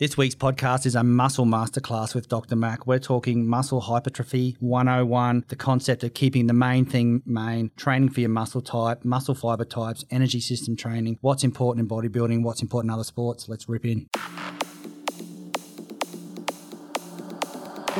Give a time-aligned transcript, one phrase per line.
[0.00, 2.56] This week's podcast is a muscle masterclass with Dr.
[2.56, 2.84] Mac.
[2.84, 8.18] We're talking muscle hypertrophy 101, the concept of keeping the main thing main, training for
[8.18, 12.90] your muscle type, muscle fiber types, energy system training, what's important in bodybuilding, what's important
[12.90, 13.48] in other sports.
[13.48, 14.08] Let's rip in.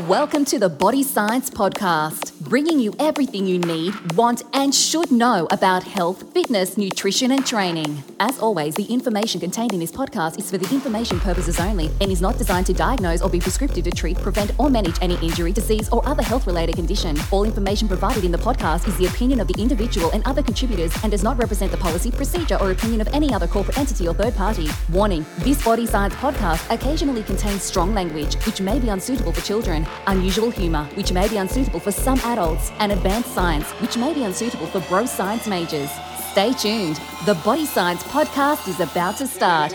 [0.09, 5.49] Welcome to the Body Science Podcast, bringing you everything you need, want, and should know
[5.51, 8.03] about health, fitness, nutrition, and training.
[8.21, 12.11] As always, the information contained in this podcast is for the information purposes only and
[12.11, 15.53] is not designed to diagnose or be prescriptive to treat, prevent, or manage any injury,
[15.53, 17.17] disease, or other health related condition.
[17.31, 20.95] All information provided in the podcast is the opinion of the individual and other contributors
[21.03, 24.15] and does not represent the policy, procedure, or opinion of any other corporate entity or
[24.15, 24.69] third party.
[24.93, 29.87] Warning this Body Science Podcast occasionally contains strong language, which may be unsuitable for children
[30.07, 34.67] unusual humour, which may be unsuitable for some and advanced science, which may be unsuitable
[34.67, 35.91] for bro science majors.
[36.31, 37.01] Stay tuned.
[37.27, 39.73] The Body Science Podcast is about to start.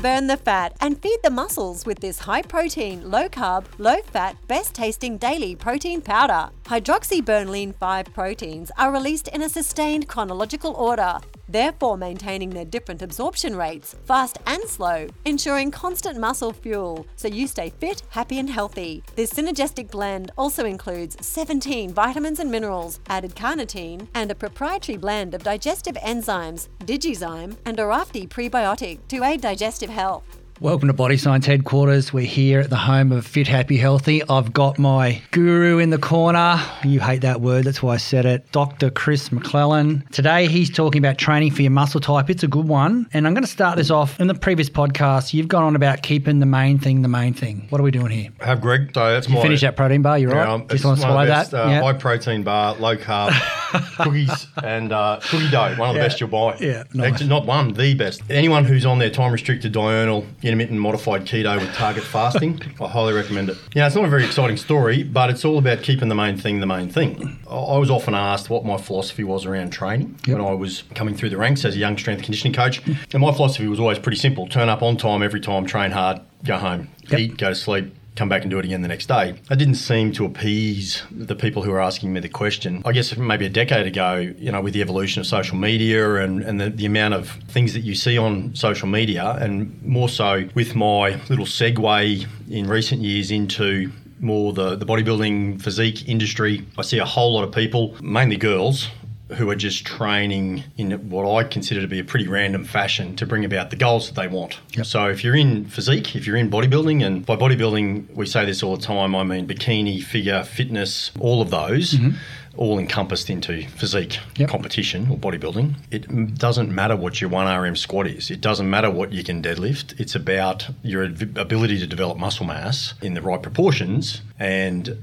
[0.00, 4.36] Burn the fat and feed the muscles with this high protein, low carb, low fat,
[4.46, 6.50] best tasting daily protein powder.
[6.64, 11.18] Hydroxyburn Lean 5 proteins are released in a sustained chronological order,
[11.48, 17.46] therefore maintaining their different absorption rates, fast and slow, ensuring constant muscle fuel so you
[17.46, 19.02] stay fit, happy, and healthy.
[19.16, 25.34] This synergistic blend also includes 17 vitamins and minerals, added carnitine, and a proprietary blend
[25.34, 30.37] of digestive enzymes, DigeZyme, and Orafti prebiotic to aid digestive health.
[30.60, 32.12] Welcome to Body Science Headquarters.
[32.12, 34.24] We're here at the home of Fit Happy Healthy.
[34.28, 36.60] I've got my guru in the corner.
[36.82, 38.50] You hate that word, that's why I said it.
[38.50, 38.90] Dr.
[38.90, 40.08] Chris McLellan.
[40.10, 42.28] Today he's talking about training for your muscle type.
[42.28, 43.06] It's a good one.
[43.12, 44.18] And I'm going to start this off.
[44.18, 47.66] In the previous podcast, you've gone on about keeping the main thing the main thing.
[47.68, 48.30] What are we doing here?
[48.40, 48.90] Have Greg.
[48.94, 50.48] So that's You my finish that protein bar, you're Yeah, right.
[50.48, 51.66] um, Just want to swallow best, that.
[51.66, 51.82] Uh, yeah.
[51.82, 53.30] High protein bar, low carb,
[53.96, 55.76] cookies, and uh, cookie dough.
[55.76, 56.06] One of the Yeah.
[56.08, 56.56] best you'll buy.
[56.58, 57.12] Yeah, nice.
[57.12, 58.22] Actually, not one, the best.
[58.28, 63.12] Anyone who's on their time restricted diurnal, intermittent modified keto with target fasting, I highly
[63.12, 63.58] recommend it.
[63.74, 66.60] Yeah, it's not a very exciting story, but it's all about keeping the main thing
[66.60, 67.38] the main thing.
[67.48, 71.30] I was often asked what my philosophy was around training when I was coming through
[71.30, 72.80] the ranks as a young strength and conditioning coach.
[73.12, 76.20] And my philosophy was always pretty simple turn up on time every time, train hard,
[76.44, 77.20] go home, Yep.
[77.20, 79.34] eat, go to sleep, come back and do it again the next day.
[79.48, 82.82] That didn't seem to appease the people who were asking me the question.
[82.84, 86.42] I guess maybe a decade ago, you know, with the evolution of social media and,
[86.42, 90.48] and the, the amount of things that you see on social media, and more so
[90.54, 93.90] with my little segue in recent years into
[94.20, 98.88] more the, the bodybuilding physique industry, I see a whole lot of people, mainly girls,
[99.36, 103.26] who are just training in what I consider to be a pretty random fashion to
[103.26, 104.58] bring about the goals that they want.
[104.74, 104.86] Yep.
[104.86, 108.62] So if you're in physique, if you're in bodybuilding, and by bodybuilding we say this
[108.62, 111.94] all the time, I mean bikini, figure, fitness, all of those.
[111.94, 112.16] Mm-hmm.
[112.56, 114.48] All encompassed into physique Yep.
[114.50, 115.74] competition or bodybuilding.
[115.92, 118.32] It doesn't matter what your 1RM squat is.
[118.32, 120.00] It doesn't matter what you can deadlift.
[120.00, 124.98] It's about your ability to develop muscle mass in the right proportions and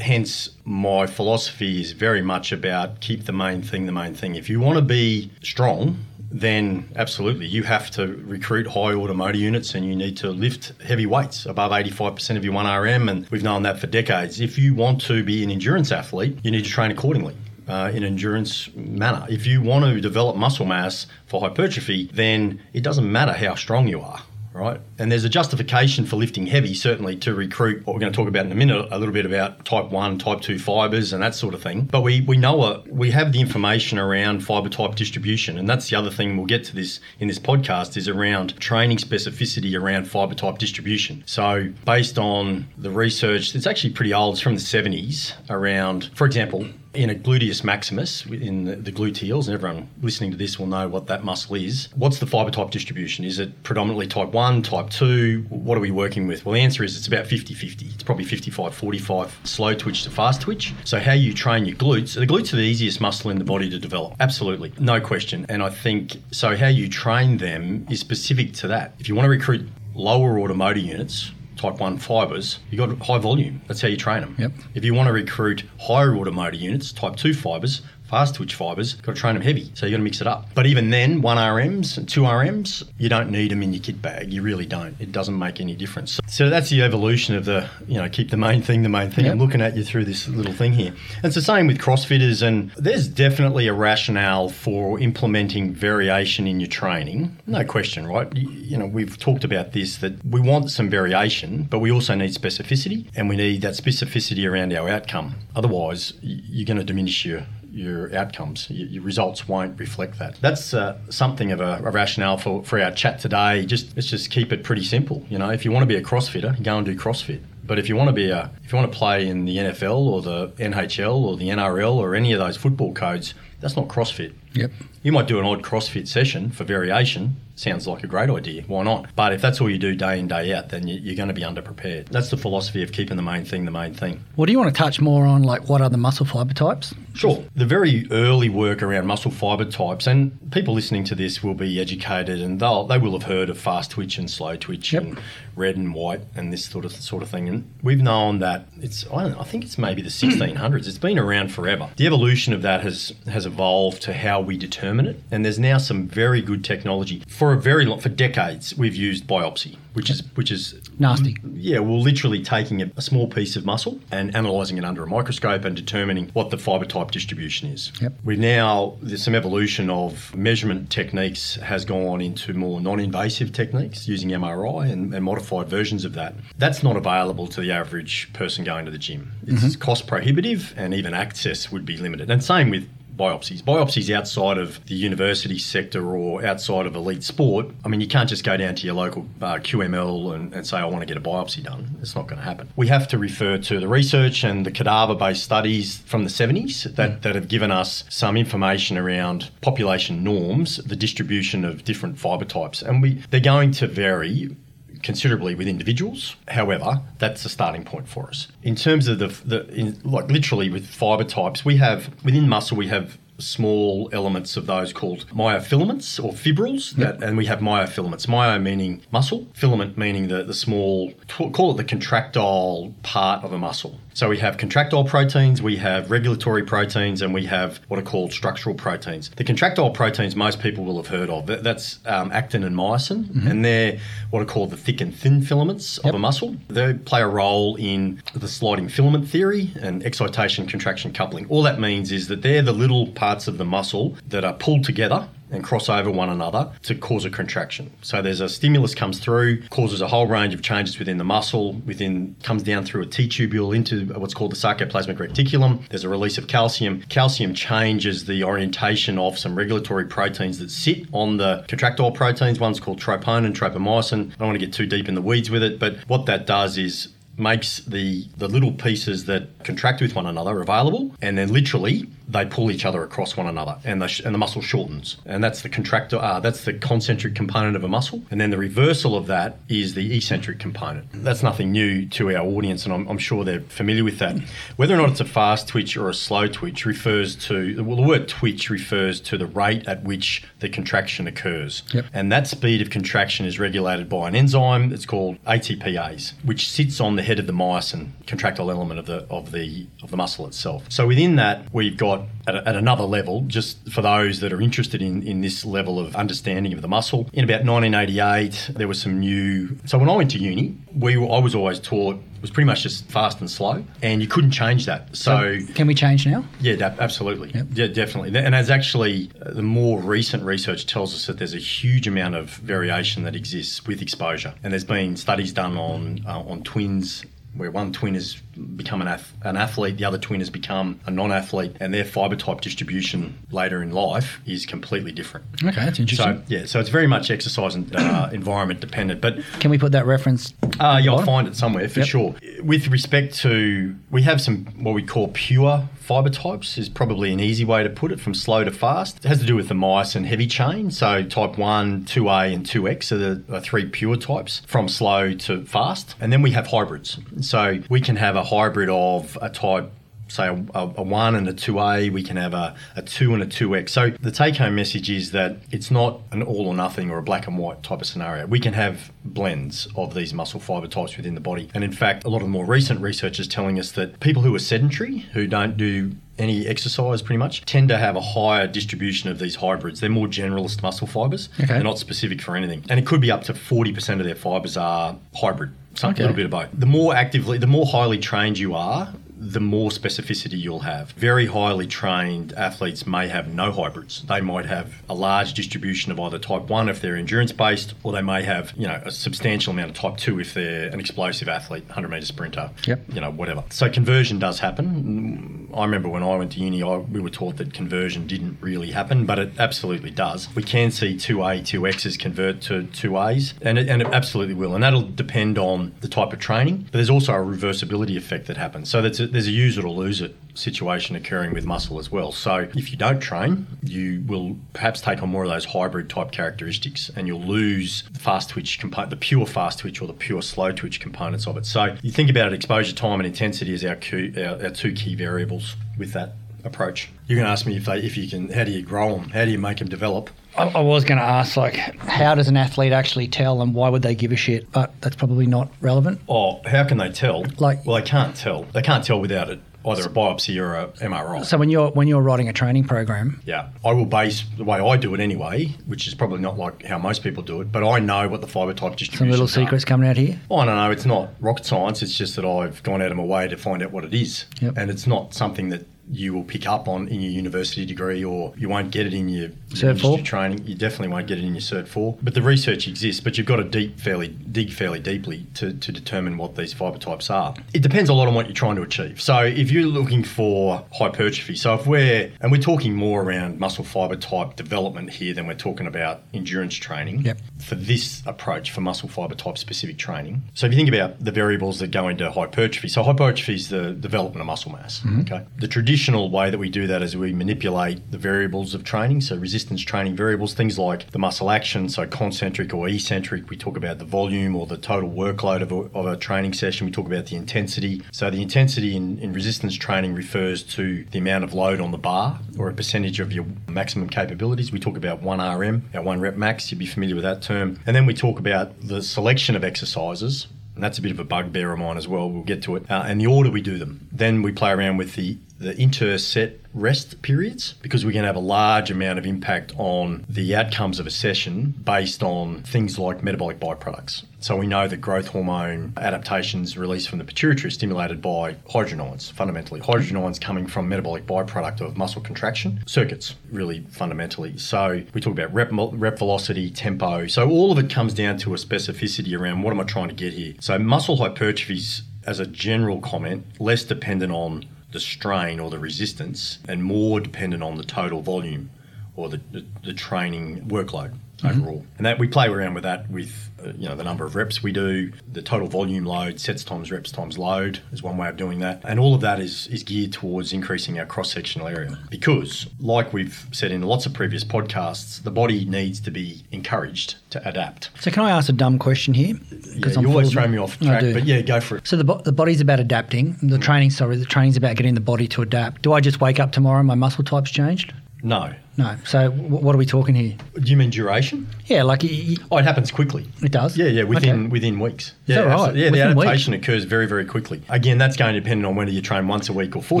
[0.00, 4.34] hence my philosophy is very much about keep the main thing the main thing.
[4.34, 9.38] If you want to be strong then absolutely you have to recruit high order motor
[9.38, 13.44] units and you need to lift heavy weights above 85% of your 1rm and we've
[13.44, 14.40] known that for decades.
[14.40, 17.36] If you want to be an endurance athlete you need to train accordingly
[17.68, 19.26] uh, in endurance manner.
[19.30, 23.88] If you want to develop muscle mass for hypertrophy, then it doesn't matter how strong
[23.88, 24.20] you are
[24.54, 24.80] right?
[24.98, 28.28] And there's a justification for lifting heavy, certainly to recruit what we're going to talk
[28.28, 31.34] about in a minute, a little bit about type 1, type 2 fibers and that
[31.34, 31.82] sort of thing.
[31.82, 35.58] But we, we know a, we have the information around fiber type distribution.
[35.58, 38.98] And that's the other thing we'll get to this in this podcast is around training
[38.98, 41.24] specificity around fiber type distribution.
[41.26, 46.26] So based on the research, it's actually pretty old, it's from the 70s around, for
[46.26, 50.88] example, in a gluteus maximus, in the, gluteals, and everyone listening to this will know
[50.88, 51.88] what that muscle is.
[51.96, 53.24] What's the fiber type distribution?
[53.24, 55.46] Is it predominantly type 1, type 2?
[55.48, 56.44] What are we working with?
[56.44, 57.86] Well, the answer is it's about 50 50.
[57.86, 60.72] It's probably 55 45 slow twitch to fast twitch.
[60.84, 63.68] So, how you train your glutes, the glutes are the easiest muscle in the body
[63.70, 64.14] to develop.
[64.20, 65.46] Absolutely, no question.
[65.48, 68.94] And I think so, how you train them is specific to that.
[68.98, 71.30] If you want to recruit lower order motor units,
[71.64, 73.62] type 1 fibers, you've got high volume.
[73.66, 74.36] That's how you train them.
[74.38, 74.52] Yep.
[74.74, 77.82] If you want to recruit higher order motor units, type 2 fibers,
[78.14, 79.72] fast twitch fibers, got to train them heavy.
[79.74, 80.46] So you got to mix it up.
[80.54, 84.32] But even then, 1RMs and 2RMs, you don't need them in your kit bag.
[84.32, 84.94] You really don't.
[85.00, 86.20] It doesn't make any difference.
[86.28, 89.24] So that's the evolution of the, you know, keep the main thing the main thing.
[89.24, 89.32] Yep.
[89.32, 90.92] I'm looking at you through this little thing here.
[91.16, 96.60] And it's the same with CrossFitters, and there's definitely a rationale for implementing variation in
[96.60, 97.36] your training.
[97.48, 98.32] No question, right?
[98.36, 102.32] You know, we've talked about this that we want some variation, but we also need
[102.32, 105.34] specificity, and we need that specificity around our outcome.
[105.56, 107.44] Otherwise, you're going to diminish your
[107.74, 108.70] your outcomes.
[108.70, 110.36] Your, your results won't reflect that.
[110.40, 113.66] That's uh, something of a, a, rationale for, for our chat today.
[113.66, 115.24] Just let's just keep it pretty simple.
[115.28, 117.42] You know, if you want to be a CrossFitter, go and do CrossFit.
[117.66, 120.06] But if you want to be a, if you want to play in the NFL
[120.06, 124.34] or the NHL or the NRL or any of those football codes, that's not CrossFit.
[124.54, 124.70] Yep.
[125.02, 127.36] You might do an odd CrossFit session for variation.
[127.56, 128.62] Sounds like a great idea.
[128.66, 129.14] Why not?
[129.14, 131.42] But if that's all you do day in, day out, then you're going to be
[131.42, 132.08] underprepared.
[132.08, 134.24] That's the philosophy of keeping the main thing the main thing.
[134.34, 136.94] Well, do you want to touch more on like what are the muscle fiber types?
[137.12, 137.44] Sure.
[137.54, 141.80] The very early work around muscle fiber types, and people listening to this will be
[141.80, 145.04] educated and they'll they will have heard of fast twitch and slow twitch yep.
[145.04, 145.20] and
[145.54, 147.48] red and white and this sort of sort of thing.
[147.48, 150.88] And we've known that it's I, know, I think it's maybe the 1600s.
[150.88, 151.90] It's been around forever.
[151.96, 155.78] The evolution of that has has evolved to how we determine it, and there's now
[155.78, 157.22] some very good technology.
[157.28, 161.36] For a very long, for decades, we've used biopsy, which is which is nasty.
[161.54, 165.06] Yeah, well, literally taking a, a small piece of muscle and analysing it under a
[165.06, 167.92] microscope and determining what the fibre type distribution is.
[168.00, 168.14] Yep.
[168.24, 174.30] We now there's some evolution of measurement techniques has gone into more non-invasive techniques using
[174.30, 176.34] MRI and, and modified versions of that.
[176.58, 179.32] That's not available to the average person going to the gym.
[179.46, 179.80] It's mm-hmm.
[179.80, 182.30] cost prohibitive and even access would be limited.
[182.30, 183.62] And same with biopsies.
[183.62, 188.28] Biopsies outside of the university sector or outside of elite sport, I mean, you can't
[188.28, 191.16] just go down to your local uh, QML and, and, say, I want to get
[191.16, 191.96] a biopsy done.
[192.00, 192.68] It's not going to happen.
[192.76, 196.94] We have to refer to the research and the cadaver based studies from the 70s
[196.96, 197.22] that, mm.
[197.22, 202.82] that have given us some information around population norms, the distribution of different fibre types.
[202.82, 204.56] And we, they're going to vary
[205.04, 206.34] considerably with individuals.
[206.48, 208.48] However, that's a starting point for us.
[208.62, 212.76] In terms of the, the in, like literally with fiber types, we have within muscle
[212.76, 218.28] we have small elements of those called myofilaments or fibrils, that, and we have myofilaments.
[218.28, 223.58] Myo meaning muscle, filament meaning the, the small, call it the contractile part of a
[223.58, 224.00] muscle.
[224.14, 228.32] So we have contractile proteins, we have regulatory proteins, and we have what are called
[228.32, 229.28] structural proteins.
[229.30, 231.46] The contractile proteins most people will have heard of.
[231.46, 233.48] That's um, actin and myosin, mm-hmm.
[233.48, 233.98] and they're
[234.30, 236.10] what are called the thick and thin filaments yep.
[236.10, 236.54] of a muscle.
[236.68, 241.46] They play a role in the sliding filament theory and excitation contraction coupling.
[241.48, 244.84] All that means is that they're the little parts of the muscle that are pulled
[244.84, 247.92] together and cross over one another to cause a contraction.
[248.02, 251.74] So there's a stimulus comes through, causes a whole range of changes within the muscle,
[251.86, 255.88] within comes down through a T tubule into what's called the sarcoplasmic reticulum.
[255.88, 257.02] There's a release of calcium.
[257.08, 262.58] Calcium changes the orientation of some regulatory proteins that sit on the contractile proteins.
[262.58, 264.32] One's called troponin, and tropomyosin.
[264.32, 266.46] I don't want to get too deep in the weeds with it, but what that
[266.46, 271.52] does is makes the the little pieces that contract with one another available and then
[271.52, 275.16] literally they pull each other across one another and the, sh- and the muscle shortens.
[275.26, 278.22] And that's the contractor, uh, that's the concentric component of a muscle.
[278.30, 281.06] And then the reversal of that is the eccentric component.
[281.12, 284.38] That's nothing new to our audience, and I'm, I'm sure they're familiar with that.
[284.76, 288.02] Whether or not it's a fast twitch or a slow twitch refers to, well, the
[288.02, 291.82] word twitch refers to the rate at which the contraction occurs.
[291.92, 292.06] Yep.
[292.12, 297.00] And that speed of contraction is regulated by an enzyme that's called ATPase, which sits
[297.00, 300.46] on the head of the myosin, contractile element of the, of the, of the muscle
[300.46, 300.84] itself.
[300.88, 302.13] So within that, we've got
[302.46, 305.98] at, a, at, another level, just for those that are interested in, in this level
[305.98, 307.28] of understanding of the muscle.
[307.32, 309.76] In about 1988, there was some new.
[309.86, 313.06] So when I went to uni, we I was always taught was pretty much just
[313.10, 315.16] fast and slow, and you couldn't change that.
[315.16, 316.44] So, so can we change now?
[316.60, 317.50] Yeah, absolutely.
[317.54, 317.66] Yep.
[317.72, 318.38] Yeah, definitely.
[318.38, 322.34] And as actually uh, the more recent research tells us that there's a huge amount
[322.34, 327.24] of variation that exists with exposure, and there's been studies done on uh, on twins
[327.54, 331.10] where one twin has become an, ath- an athlete, the other twin has become a
[331.10, 335.46] non athlete, and their fibre type distribution later in life is completely different.
[335.62, 336.36] Okay, that's interesting.
[336.36, 339.20] So, yeah, so it's very much exercise and uh, environment dependent.
[339.20, 340.54] But Can we put that reference?
[340.80, 342.08] Uh, yeah, I'll find it somewhere for yep.
[342.08, 342.34] sure.
[342.62, 347.40] With respect to, we have some what we call pure fibre types, is probably an
[347.40, 349.24] easy way to put it from slow to fast.
[349.24, 350.90] It has to do with the myosin heavy chain.
[350.90, 355.64] So, type 1, 2A, and 2X are the are three pure types from slow to
[355.64, 356.14] fast.
[356.20, 357.18] And then we have hybrids.
[357.40, 359.90] So, we can have a hybrid of a type
[360.28, 363.46] say a, a, 1 and a 2A, we can have a, a 2 and a
[363.46, 363.90] 2X.
[363.90, 367.22] So the take home message is that it's not an all or nothing or a
[367.22, 368.46] black and white type of scenario.
[368.46, 371.68] We can have blends of these muscle fiber types within the body.
[371.74, 374.42] And in fact, a lot of the more recent research is telling us that people
[374.42, 378.66] who are sedentary, who don't do any exercise pretty much tend to have a higher
[378.66, 380.00] distribution of these hybrids.
[380.00, 381.48] They're more generalist muscle fibers.
[381.60, 381.66] Okay.
[381.66, 382.84] They're not specific for anything.
[382.88, 385.70] And it could be up to 40% of their fibers are hybrid.
[385.94, 386.22] Some, okay.
[386.22, 386.68] A little bit of both.
[386.72, 389.12] The more actively, the more highly trained you are,
[389.44, 391.12] the more specificity you'll have.
[391.12, 394.22] Very highly trained athletes may have no hybrids.
[394.22, 398.12] They might have a large distribution of either type 1 if they're endurance based, or
[398.12, 401.48] they may have, you know, a substantial amount of type 2 if they're an explosive
[401.48, 403.02] athlete, 100 meter sprinter, yep.
[403.12, 403.64] you know, whatever.
[403.70, 405.68] So conversion does happen.
[405.74, 408.92] I remember when I went to uni, I, we were taught that conversion didn't really
[408.92, 410.48] happen, but it absolutely does.
[410.54, 414.74] We can see 2A, 2Xs convert to 2As, and it, and it absolutely will.
[414.74, 418.56] And that'll depend on the type of training, but there's also a reversibility effect that
[418.56, 418.88] happens.
[418.88, 422.10] So there's a, there's a use it or lose it situation occurring with muscle as
[422.10, 422.30] well.
[422.30, 426.30] So if you don't train, you will perhaps take on more of those hybrid type
[426.30, 430.42] characteristics and you'll lose the fast twitch component, the pure fast twitch or the pure
[430.42, 431.66] slow twitch components of it.
[431.66, 434.92] So you think about it, exposure time and intensity as our, key, our, our two
[434.92, 437.10] key variables with that approach.
[437.26, 439.28] You're going to ask me if they, if you can, how do you grow them?
[439.30, 440.30] How do you make them develop?
[440.56, 443.88] I, I was going to ask, like, how does an athlete actually tell, and why
[443.88, 444.70] would they give a shit?
[444.72, 446.20] But that's probably not relevant.
[446.28, 447.44] Oh, how can they tell?
[447.58, 448.62] Like- well, they can't tell.
[448.64, 451.44] They can't tell without it either a biopsy or a MRI.
[451.44, 454.78] So when you're when you're writing a training program, Yeah, I will base the way
[454.78, 457.86] I do it anyway, which is probably not like how most people do it, but
[457.86, 459.18] I know what the fiber type distribution.
[459.26, 460.40] some little secrets coming out here.
[460.50, 460.90] I don't know.
[460.90, 462.00] It's not rocket science.
[462.02, 464.46] It's just that I've gone out of my way to find out what it is,
[464.62, 464.72] Yep.
[464.78, 468.52] and it's not something that you will pick up on in your university degree, or
[468.56, 470.18] you won't get it in your, Cert four?
[470.18, 470.66] training.
[470.66, 472.16] You definitely won't get it in your Cert Four.
[472.22, 473.20] But the research exists.
[473.20, 476.98] But you've got to deep, fairly dig fairly deeply to, to determine what these fiber
[476.98, 477.54] types are.
[477.72, 479.20] It depends a lot on what you're trying to achieve.
[479.20, 483.84] So if you're looking for hypertrophy, so if we're and we're talking more around muscle
[483.84, 487.38] fiber type development here than we're talking about endurance training Yep.
[487.58, 490.42] for this approach for muscle fiber type specific training.
[490.54, 493.92] So if you think about the variables that go into hypertrophy, so hypertrophy is the
[493.92, 495.02] development of muscle mass.
[495.20, 495.42] Okay.
[495.58, 495.93] The traditional
[496.30, 500.16] way that we do that is we manipulate the variables of training, so resistance training
[500.16, 503.48] variables, things like the muscle action, so concentric or eccentric.
[503.48, 506.86] We talk about the volume or the total workload of a, of a training session.
[506.86, 508.02] We talk about the intensity.
[508.12, 511.98] So the intensity in, in resistance training refers to the amount of load on the
[511.98, 514.72] bar or a percentage of your maximum capabilities.
[514.72, 516.70] We talk about 1RM, our one rep max.
[516.70, 517.78] You'd be familiar with that term.
[517.86, 520.48] And then we talk about the selection of exercises.
[520.74, 522.28] And that's a bit of a bugbear of mine as well.
[522.28, 522.90] We'll get to it.
[522.90, 524.08] Uh, and the order we do them.
[524.10, 528.40] Then we play around with the, the inter-set rest periods because we can have a
[528.40, 533.60] large amount of impact on the outcomes of a session based on things like metabolic
[533.60, 534.24] byproducts.
[534.44, 539.00] So we know that growth hormone adaptations released from the pituitary are stimulated by hydrogen
[539.00, 539.80] ions, fundamentally.
[539.80, 544.58] Hydrogen ions coming from metabolic byproduct of muscle contraction circuits, really fundamentally.
[544.58, 547.26] So we talk about rep, rep velocity, tempo.
[547.26, 550.14] So all of it comes down to a specificity around what am I trying to
[550.14, 550.52] get here.
[550.60, 556.58] So muscle hypertrophies, as a general comment, less dependent on the strain or the resistance
[556.68, 558.68] and more dependent on the total volume
[559.16, 561.84] or the, the, the training workload overall.
[561.96, 564.62] And that we play around with that with uh, you know the number of reps
[564.62, 568.36] we do, the total volume load, sets times reps times load is one way of
[568.36, 568.80] doing that.
[568.84, 573.12] And all of that is is geared towards increasing our cross sectional area because like
[573.12, 577.90] we've said in lots of previous podcasts, the body needs to be encouraged to adapt.
[578.00, 579.36] So can I ask a dumb question here?
[579.74, 581.86] Yeah, I'm you always throw me off track, but yeah, go for it.
[581.86, 583.36] So the, bo- the body's about adapting.
[583.42, 585.82] The training, sorry, the training's about getting the body to adapt.
[585.82, 587.92] Do I just wake up tomorrow and my muscle type's changed?
[588.22, 588.54] No.
[588.76, 588.96] No.
[589.04, 590.34] So w- what are we talking here?
[590.54, 591.46] Do you mean duration?
[591.66, 593.26] Yeah, like y- y- Oh, it happens quickly.
[593.42, 593.76] it does.
[593.76, 594.48] Yeah, yeah, within Okay.
[594.48, 595.08] within weeks.
[595.08, 595.52] Is yeah, that right?
[595.54, 595.80] absolutely.
[595.82, 596.26] Yeah, Within the weeks?
[596.26, 597.62] adaptation occurs very, very quickly.
[597.68, 600.00] Again, that's going to depend on whether you train once a week or four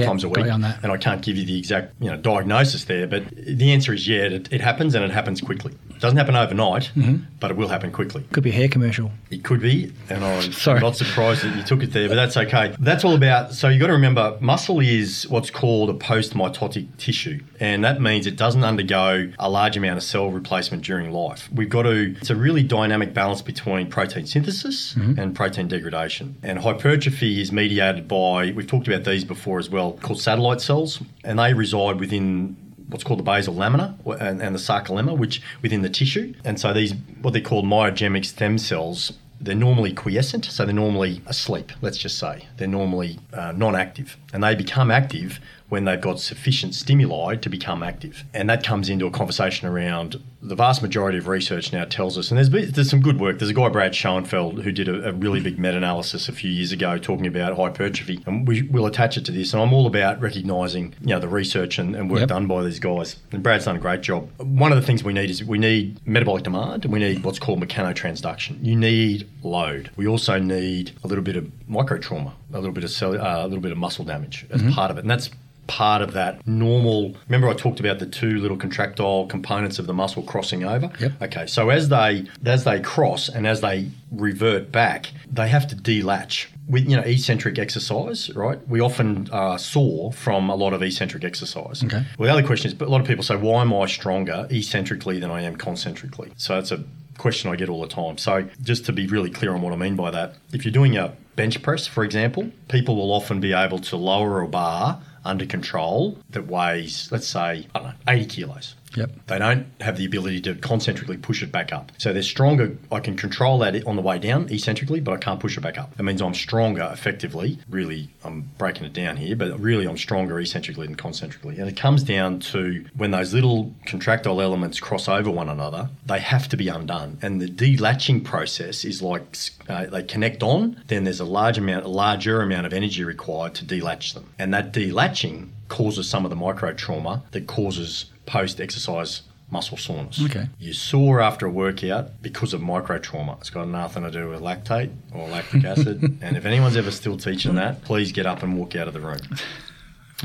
[0.00, 0.46] Yeah, times a got week.
[0.46, 0.78] you on that.
[0.82, 4.08] And I can't give you the exact you know diagnosis there, but the answer is
[4.08, 5.72] yeah, it, it happens and it happens quickly.
[5.90, 7.16] It doesn't happen overnight, Mm-hmm.
[7.40, 8.24] but it will happen quickly.
[8.32, 9.10] Could be a hair commercial.
[9.30, 10.80] It could be, and I'm Sorry.
[10.80, 12.74] not surprised that you took it there, but that's okay.
[12.80, 13.52] That's all about.
[13.52, 18.26] So you've got to remember, muscle is what's called a post-mitotic tissue, and that means
[18.26, 21.48] it doesn't undergo a large amount of cell replacement during life.
[21.52, 22.14] We've got to.
[22.20, 28.08] It's a really dynamic balance between protein synthesis and protein degradation, and hypertrophy is mediated
[28.08, 28.52] by.
[28.52, 32.56] We've talked about these before as well, called satellite cells, and they reside within
[32.88, 36.34] what's called the basal lamina and, and the sarcolemma, which within the tissue.
[36.44, 41.20] And so these, what they call myogenic stem cells, they're normally quiescent, so they're normally
[41.26, 42.46] asleep, let's just say.
[42.58, 44.16] They're normally uh, non active.
[44.32, 45.40] And they become active
[45.72, 48.24] when they've got sufficient stimuli to become active.
[48.34, 52.30] And that comes into a conversation around the vast majority of research now tells us,
[52.30, 53.38] and there's, there's some good work.
[53.38, 56.50] There's a guy, Brad Schoenfeld, who did a, a really big meta analysis a few
[56.50, 58.22] years ago talking about hypertrophy.
[58.26, 59.54] And we will attach it to this.
[59.54, 62.28] And I'm all about recognising you know, the research and, and work Yep.
[62.28, 63.16] done by these guys.
[63.30, 64.28] And Brad's done a great job.
[64.40, 67.38] One of the things we need is we need metabolic demand and we need what's
[67.38, 68.62] called mechanotransduction.
[68.62, 69.90] You need load.
[69.96, 73.42] We also need a little bit of micro trauma, a little bit of cell, uh,
[73.42, 75.00] a little bit of muscle damage as part of it.
[75.00, 75.30] And that's
[75.66, 79.94] part of that normal remember I talked about the two little contractile components of the
[79.94, 80.90] muscle crossing over?
[81.00, 81.12] Yep.
[81.22, 85.76] okay so as they as they cross and as they revert back they have to
[85.76, 86.46] delatch.
[86.68, 88.66] With you know eccentric exercise right?
[88.68, 91.82] We often uh, are sore from a lot of eccentric exercise.
[91.84, 92.04] Okay.
[92.18, 94.46] well the other question is but a lot of people say why am I stronger
[94.50, 96.32] eccentrically than I am concentrically?
[96.36, 96.84] So that's a
[97.18, 98.18] question I get all the time.
[98.18, 100.96] So just to be really clear on what I mean by that if you're doing
[100.96, 105.46] a bench press for example people will often be able to lower a bar under
[105.46, 108.74] control that weighs, let's say, I don't know, 80 kilos.
[108.96, 109.26] Yep.
[109.26, 111.92] They don't have the ability to concentrically push it back up.
[111.98, 112.76] So they're stronger.
[112.90, 115.78] I can control that on the way down eccentrically, but I can't push it back
[115.78, 115.96] up.
[115.96, 117.58] That means I'm stronger effectively.
[117.68, 121.58] Really, I'm breaking it down here, but really I'm stronger eccentrically than concentrically.
[121.58, 126.20] And it comes down to when those little contractile elements cross over one another, they
[126.20, 127.18] have to be undone.
[127.22, 129.36] And the delatching process is like
[129.68, 133.54] uh, they connect on, then there's a large amount, a larger amount of energy required
[133.56, 134.28] to delatch them.
[134.38, 140.20] And that delatching causes some of the micro trauma that causes post exercise muscle soreness.
[140.24, 140.48] Okay.
[140.58, 143.36] You're sore after a workout because of micro trauma.
[143.40, 146.02] It's got nothing to do with lactate or lactic acid.
[146.22, 149.00] and if anyone's ever still teaching that, please get up and walk out of the
[149.00, 149.18] room.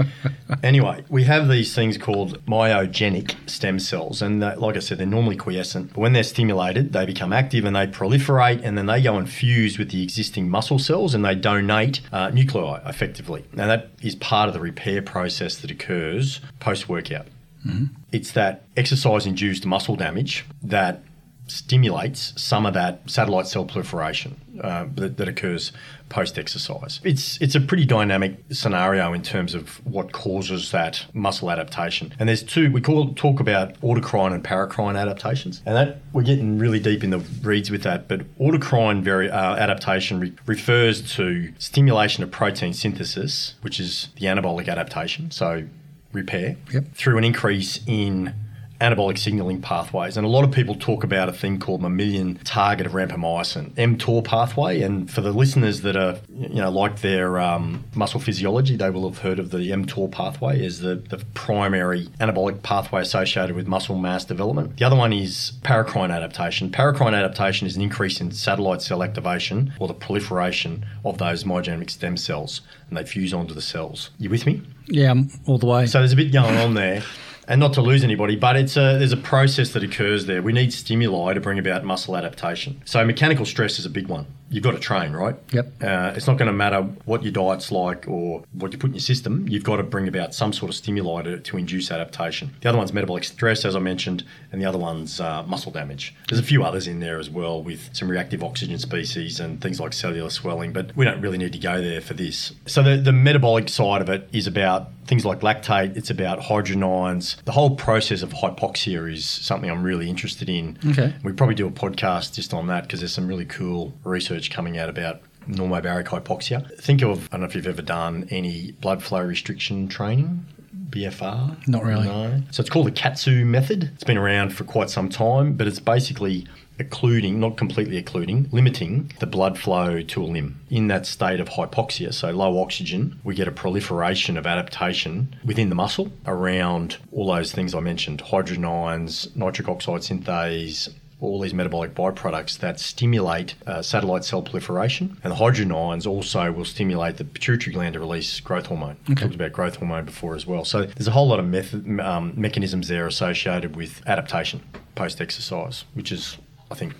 [0.63, 5.07] anyway, we have these things called myogenic stem cells, and they, like I said, they're
[5.07, 5.93] normally quiescent.
[5.93, 9.29] But when they're stimulated, they become active and they proliferate, and then they go and
[9.29, 13.45] fuse with the existing muscle cells, and they donate uh, nuclei effectively.
[13.53, 17.27] Now that is part of the repair process that occurs post workout.
[17.65, 17.85] Mm-hmm.
[18.11, 21.03] It's that exercise-induced muscle damage that
[21.47, 25.71] stimulates some of that satellite cell proliferation uh, that, that, occurs
[26.09, 26.99] post exercise.
[27.03, 32.13] It's it's a pretty dynamic scenario in terms of what causes that muscle adaptation.
[32.19, 36.57] And there's two we call talk about autocrine and paracrine adaptations, and that we're getting
[36.57, 38.07] really deep in the reads with that.
[38.07, 44.25] But autocrine very uh, adaptation re- refers to stimulation of protein synthesis, which is the
[44.25, 45.31] anabolic adaptation.
[45.31, 45.67] So
[46.17, 46.85] repair yep.
[46.93, 48.33] through an increase in
[48.79, 50.17] anabolic signaling pathways.
[50.17, 54.23] And a lot of people talk about a thing called mammalian target of rapamycin, mTOR
[54.23, 54.81] pathway.
[54.81, 59.09] And for the listeners that are, you know, like their um, muscle physiology, they will
[59.09, 63.97] have heard of the mTOR pathway as the, the primary anabolic pathway associated with muscle
[63.97, 64.77] mass development.
[64.77, 66.69] The other one is paracrine adaptation.
[66.69, 71.89] Paracrine adaptation is an increase in satellite cell activation or the proliferation of those myogenic
[71.89, 74.11] stem cells, and they fuse onto the cells.
[74.17, 74.61] You with me?
[74.87, 75.85] Yeah, I'm all the way.
[75.87, 77.03] So there's a bit going on there.
[77.47, 80.41] and not to lose anybody, but it's a there's a process that occurs there.
[80.41, 82.81] We need stimuli to bring about muscle adaptation.
[82.85, 84.27] So mechanical stress is a big one.
[84.49, 85.35] You've got to train, right?
[85.51, 85.83] Yep.
[85.83, 88.93] Uh, it's not going to matter what your diet's like or what you put in
[88.93, 89.45] your system.
[89.49, 92.51] You've got to bring about some sort of stimuli to, to induce adaptation.
[92.61, 96.15] The other one's metabolic stress, as I mentioned, and the other one's uh, muscle damage.
[96.29, 99.81] There's a few others in there as well with some reactive oxygen species and things
[99.81, 102.53] like cellular swelling, but we don't really need to go there for this.
[102.67, 106.83] So the, the metabolic side of it is about things like lactate, it's about hydrogen
[106.83, 107.36] ions.
[107.45, 110.77] The whole process of hypoxia is something I'm really interested in.
[110.89, 111.13] Okay.
[111.23, 114.77] We probably do a podcast just on that because there's some really cool research coming
[114.77, 116.77] out about normobaric hypoxia.
[116.79, 120.45] Think of, I don't know if you've ever done any blood flow restriction training.
[120.89, 121.67] BFR?
[121.67, 122.07] Not really.
[122.07, 122.41] No.
[122.51, 123.91] So it's called the Kaatsu method.
[123.93, 126.47] It's been around for quite some time, but it's basically
[126.79, 130.59] occluding, not completely occluding, limiting the blood flow to a limb.
[130.69, 135.69] In that state of hypoxia, so low oxygen, we get a proliferation of adaptation within
[135.69, 141.53] the muscle around all those things I mentioned hydrogen ions, nitric oxide synthase, all these
[141.53, 145.17] metabolic byproducts that stimulate uh, satellite cell proliferation.
[145.23, 148.97] And the hydrogen ions also will stimulate the pituitary gland to release growth hormone.
[149.03, 149.09] Okay.
[149.09, 150.63] We talked about growth hormone before as well.
[150.63, 154.61] So there's a whole lot of method, um, mechanisms there associated with adaptation
[154.93, 156.37] post exercise, which is
[156.71, 156.93] I think.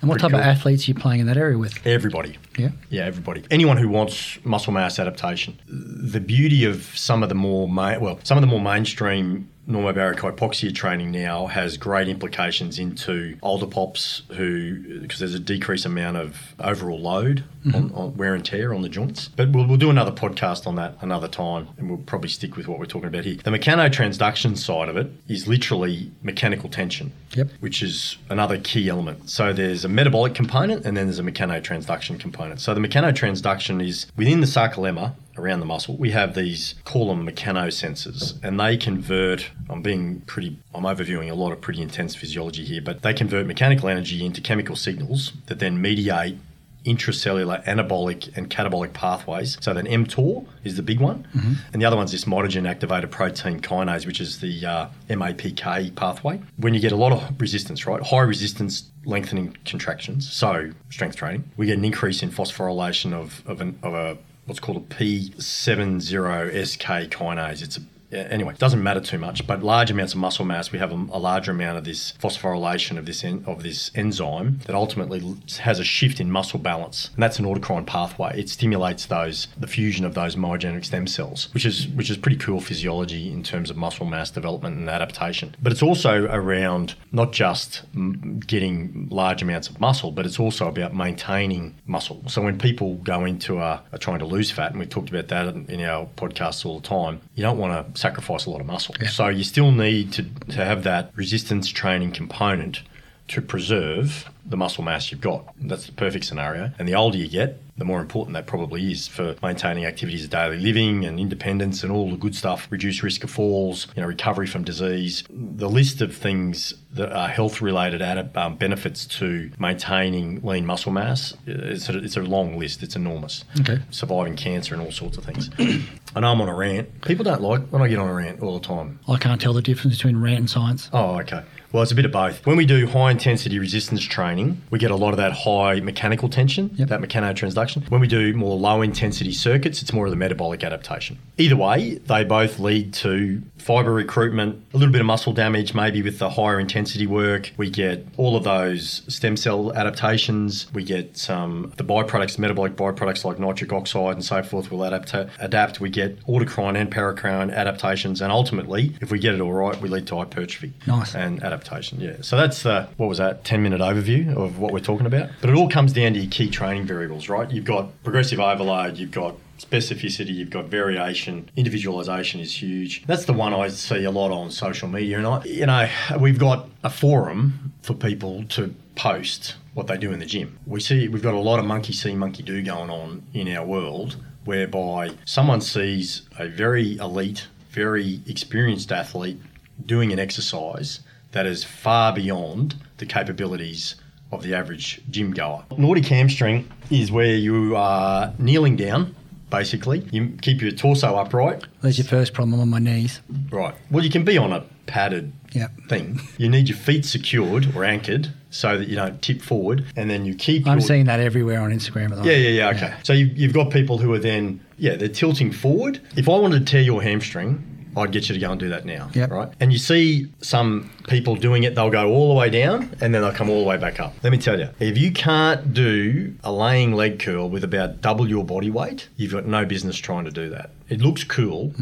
[0.00, 0.40] And what type cool.
[0.40, 1.86] of athletes are you playing in that area with?
[1.86, 2.38] Everybody.
[2.56, 2.70] Yeah.
[2.88, 3.44] Yeah, everybody.
[3.50, 5.60] Anyone who wants muscle mass adaptation.
[5.68, 10.16] The beauty of some of the more ma- well, some of the more mainstream normobaric
[10.16, 16.16] hypoxia training now has great implications into older pops who, because there's a decreased amount
[16.16, 17.74] of overall load mm-hmm.
[17.74, 19.28] on, on, wear and tear on the joints.
[19.28, 22.68] But we'll, we'll do another podcast on that another time, and we'll probably stick with
[22.68, 23.36] what we're talking about here.
[23.36, 27.48] The mechanotransduction side of it is literally mechanical tension, yep.
[27.60, 29.30] which is another key element.
[29.30, 32.60] So there's a metabolic component, and then there's a mechanotransduction component.
[32.60, 37.26] So the mechanotransduction is within the sarcolemma around the muscle, we have these, call them
[37.26, 42.64] mechanosensors, and they convert, I'm being pretty, I'm overviewing a lot of pretty intense physiology
[42.64, 46.36] here, but they convert mechanical energy into chemical signals that then mediate
[46.84, 49.58] intracellular anabolic and catabolic pathways.
[49.60, 51.52] So then mTOR is the big one, mm-hmm.
[51.72, 56.40] and the other one's this mitogen activated protein kinase, which is the uh, MAPK pathway.
[56.56, 61.44] When you get a lot of resistance, right, high resistance lengthening contractions, so strength training,
[61.56, 64.18] we get an increase in phosphorylation of, of, an, of a
[64.50, 67.62] what's called a P70SK kinase.
[67.62, 67.82] It's a
[68.12, 69.46] anyway, it doesn't matter too much.
[69.46, 72.98] But large amounts of muscle mass, we have a, a larger amount of this phosphorylation
[72.98, 77.22] of this en- of this enzyme that ultimately has a shift in muscle balance, and
[77.22, 78.38] that's an autocrine pathway.
[78.38, 82.38] It stimulates those the fusion of those myogenic stem cells, which is which is pretty
[82.38, 85.54] cool physiology in terms of muscle mass development and adaptation.
[85.62, 90.68] But it's also around not just mm, getting large amounts of muscle, but it's also
[90.68, 92.22] about maintaining muscle.
[92.26, 95.28] So when people go into a, are trying to lose fat, and we've talked about
[95.28, 98.60] that in, in our podcasts all the time, you don't want to sacrifice a lot
[98.60, 98.94] of muscle.
[99.10, 102.82] So you still need to, to have that resistance training component
[103.28, 105.54] to preserve the muscle mass you've got.
[105.60, 106.72] That's the perfect scenario.
[106.80, 110.30] And the older you get, the more important that probably is for maintaining activities of
[110.30, 114.08] daily living and independence and all the good stuff, reduce risk of falls, you know,
[114.08, 115.22] recovery from disease.
[115.30, 118.02] The list of things that are health related
[118.36, 122.82] um, benefits to maintaining lean muscle mass, it's a, it's a long list.
[122.82, 123.44] It's enormous.
[123.60, 123.78] Okay.
[123.90, 125.50] Surviving cancer and all sorts of things.
[126.16, 127.02] I know I'm on a rant.
[127.02, 128.98] People don't like when I get on a rant all the time.
[129.08, 130.90] I can't tell the difference between rant and science.
[130.92, 131.44] Oh, okay.
[131.72, 132.44] Well, it's a bit of both.
[132.44, 136.28] When we do high intensity resistance training, we get a lot of that high mechanical
[136.28, 136.88] tension, Yep.
[136.88, 137.88] that mechanotransduction.
[137.88, 141.18] When we do more low intensity circuits, it's more of the metabolic adaptation.
[141.38, 146.02] Either way, they both lead to fiber recruitment, a little bit of muscle damage, maybe
[146.02, 147.52] with the higher intensity work.
[147.56, 150.66] We get all of those stem cell adaptations.
[150.72, 155.14] We get some the byproducts, metabolic byproducts like nitric oxide and so forth will adapt.
[155.38, 155.80] adapt.
[155.80, 159.88] We get autocrine and paracrine adaptations, and ultimately, if we get it all right, we
[159.88, 161.14] lead to hypertrophy Nice.
[161.14, 162.00] and adaptation.
[162.00, 162.16] Yeah.
[162.22, 165.30] So that's the what was that ten minute overview of what we're talking about.
[165.40, 167.50] But it all comes down to your key training variables, right?
[167.50, 168.96] You've got progressive overload.
[168.96, 173.04] You've got specificity, you've got variation, individualization is huge.
[173.06, 175.18] That's the one I see a lot on social media.
[175.18, 180.12] And I, you know, we've got a forum for people to post what they do
[180.12, 180.58] in the gym.
[180.66, 183.64] We see we've got a lot of monkey see, monkey do going on in our
[183.64, 189.40] world whereby someone sees a very elite, very experienced athlete
[189.84, 191.00] doing an exercise
[191.32, 193.96] that is far beyond the capabilities
[194.32, 195.64] of the average gym goer.
[195.76, 199.14] Nordic hamstring is where you are kneeling down,
[199.50, 200.06] basically.
[200.10, 201.64] You keep your torso upright.
[201.82, 203.20] There's your first problem I'm on my knees.
[203.50, 203.74] Right.
[203.90, 205.70] Well, you can be on a padded Yep.
[205.88, 206.20] thing.
[206.38, 210.24] You need your feet secured or anchored so that you don't tip forward, and then
[210.24, 210.66] you keep.
[210.66, 212.24] I'm your, seeing that everywhere on Instagram at the.
[212.24, 212.70] Yeah, yeah, yeah.
[212.70, 212.94] Okay.
[213.02, 216.00] So you, you've got people who are then, yeah, they're tilting forward.
[216.16, 218.84] If I wanted to tear your hamstring, I'd get you to go and do that
[218.84, 219.10] now.
[219.14, 219.30] Yep.
[219.30, 219.52] Right.
[219.60, 223.22] And you see some people doing it, they'll go all the way down and then
[223.22, 224.14] they'll come all the way back up.
[224.22, 228.28] Let me tell you, if you can't do a laying leg curl with about double
[228.28, 230.70] your body weight, you've got no business trying to do that.
[230.90, 231.72] It looks cool.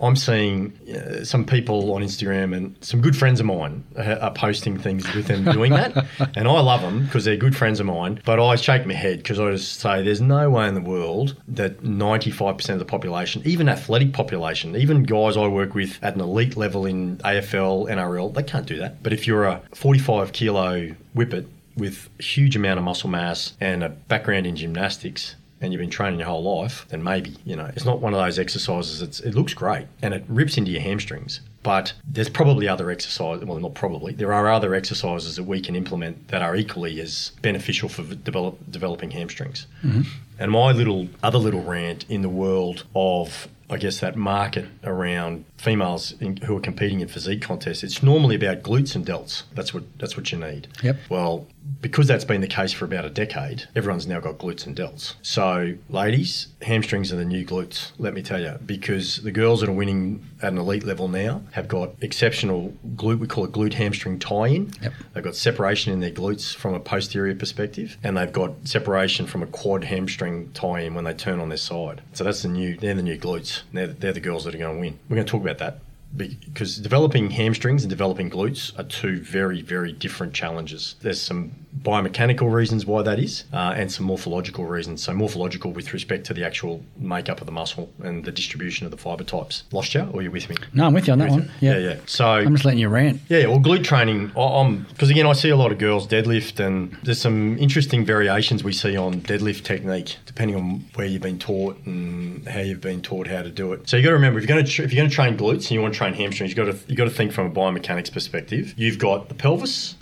[0.00, 4.32] I'm seeing uh, some people on Instagram and some good friends of mine are are
[4.32, 6.06] posting things with them doing that.
[6.36, 8.20] And I love them because they're good friends of mine.
[8.24, 11.36] But I shake my head because I just say there's no way in the world
[11.48, 16.20] that 95% of the population, even athletic population, even guys I work with at an
[16.20, 19.02] elite level in AFL, NRL, they can't do that.
[19.02, 21.46] But if you're a 45 kilo whippet
[21.76, 26.18] with huge amount of muscle mass and a background in gymnastics, and you've been training
[26.18, 29.00] your whole life, then maybe, you know, it's not one of those exercises.
[29.00, 31.40] It's, it looks great and it rips into your hamstrings.
[31.62, 35.74] But there's probably other exercises, well, not probably, there are other exercises that we can
[35.74, 39.66] implement that are equally as beneficial for develop, developing hamstrings.
[39.82, 40.02] Mm-hmm.
[40.38, 45.46] And my little other little rant in the world of I guess that market around
[45.56, 49.44] females in, who are competing in physique contests, it's normally about glutes and delts.
[49.54, 50.68] That's what that's what you need.
[50.82, 50.96] Yep.
[51.08, 51.46] Well,
[51.80, 55.14] because that's been the case for about a decade, everyone's now got glutes and delts.
[55.22, 57.92] So, ladies, hamstrings are the new glutes.
[57.98, 61.42] Let me tell you, because the girls that are winning at an elite level now
[61.52, 63.18] have got exceptional glute.
[63.18, 64.72] We call it glute hamstring tie-in.
[64.82, 64.92] Yep.
[65.12, 69.42] They've got separation in their glutes from a posterior perspective, and they've got separation from
[69.42, 72.02] a quad hamstring tie-in when they turn on their side.
[72.12, 72.76] So that's the new.
[72.76, 73.62] They're the new glutes.
[73.72, 74.98] They're, they're the girls that are going to win.
[75.08, 75.80] We're going to talk about that
[76.16, 80.96] because developing hamstrings and developing glutes are two very, very different challenges.
[81.00, 85.02] There's some biomechanical reasons why that is, uh, and some morphological reasons.
[85.02, 88.90] So morphological with respect to the actual makeup of the muscle and the distribution of
[88.90, 89.64] the fiber types.
[89.72, 90.56] Lost you, or are you with me?
[90.72, 91.50] No, I'm with you on that one.
[91.60, 91.88] Yeah, Yeah.
[91.90, 91.96] yeah.
[92.06, 93.20] So I'm just letting you rant.
[93.28, 96.96] yeah, well, glute training, I'm because again, I see a lot of girls deadlift, and
[97.02, 101.76] there's some interesting variations we see on deadlift technique depending on where you've been taught
[101.86, 103.88] and how you've been taught how to do it.
[103.88, 105.36] So you got to remember if you're going to tr- if you're going to train
[105.36, 107.46] glutes and you want to train hamstrings, you got to you got to think from
[107.46, 108.74] a biomechanics perspective.
[108.76, 109.96] You've got the pelvis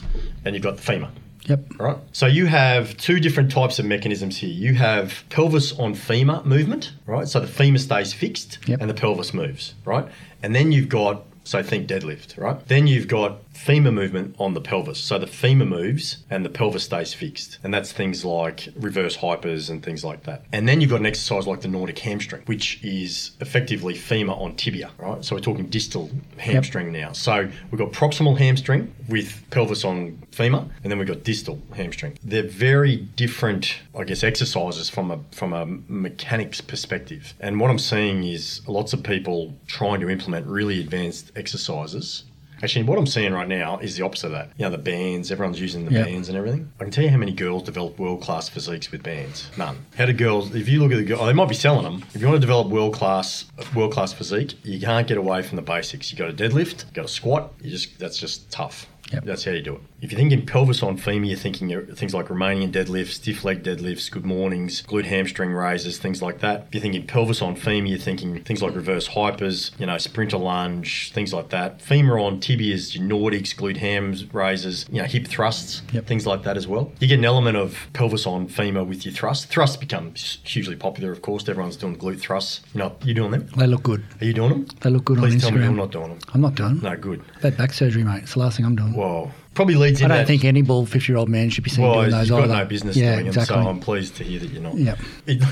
[0.44, 1.08] and you've got the femur.
[1.46, 1.60] Yep.
[1.78, 1.96] Right.
[2.12, 4.50] So you have two different types of mechanisms here.
[4.50, 7.26] You have pelvis on femur movement, right?
[7.26, 8.80] So the femur stays fixed Yep.
[8.80, 10.06] and the pelvis moves, right?
[10.42, 12.64] And then you've got so think deadlift, right?
[12.68, 14.98] Then you've got femur movement on the pelvis.
[14.98, 17.58] So the femur moves and the pelvis stays fixed.
[17.62, 20.44] And that's things like reverse hypers and things like that.
[20.52, 24.56] And then you've got an exercise like the Nordic hamstring, which is effectively femur on
[24.56, 25.24] tibia, right?
[25.24, 27.12] So we're talking distal hamstring now.
[27.12, 32.18] So we've got proximal hamstring with pelvis on femur, and then we've got distal hamstring.
[32.22, 37.34] They're very different, I guess, exercises from a from a mechanics perspective.
[37.40, 42.24] And what I'm seeing is lots of people trying to implement really advanced exercises
[42.62, 44.50] Actually, what I'm seeing right now is the opposite of that.
[44.56, 46.04] You know, the bands, everyone's using the Yeah.
[46.04, 46.70] bands and everything.
[46.78, 49.50] I can tell you how many girls develop world class physiques with bands.
[49.56, 49.78] None.
[49.98, 52.04] How do girls, if you look at the girl, oh, they might be selling them.
[52.14, 55.56] If you want to develop world class world class physique, you can't get away from
[55.56, 56.12] the basics.
[56.12, 57.52] You got to deadlift, you got to squat.
[57.62, 58.86] You just that's just tough.
[59.12, 59.24] Yep.
[59.24, 59.80] That's how you do it.
[60.00, 64.10] If you're thinking pelvis on femur, you're thinking things like Romanian deadlifts, stiff leg deadlifts,
[64.10, 66.66] good mornings, glute hamstring raises, things like that.
[66.68, 70.38] If you're thinking pelvis on femur, you're thinking things like reverse hypers, you know, sprinter
[70.38, 71.80] lunge, things like that.
[71.80, 76.06] Femur on tibias, your Nordics, glute hams raises, you know, hip thrusts, Yep.
[76.06, 76.92] things like that as well.
[77.00, 79.48] You get an element of pelvis on femur with your thrust.
[79.48, 81.48] Thrusts become hugely popular, of course.
[81.48, 82.60] Everyone's doing glute thrusts.
[82.74, 83.46] You know, you doing them?
[83.56, 84.02] They look good.
[84.20, 84.66] Are you doing them?
[84.80, 85.42] They look good Please on Instagram.
[85.42, 86.18] Please tell me you're not doing them.
[86.34, 86.80] I'm not doing.
[86.80, 86.90] them.
[86.92, 87.22] No, good.
[87.42, 88.22] I've back surgery, mate.
[88.22, 88.92] It's the last thing I'm doing.
[89.02, 89.32] Whoa.
[89.54, 91.94] Probably leads I don't think any bald 50 year old man should be seen Well,
[91.94, 92.54] doing those got either.
[92.54, 93.54] no business yeah, doing exactly.
[93.56, 94.76] them, so I'm pleased to hear that you're not.
[94.76, 94.98] Yep.
[95.26, 95.42] It,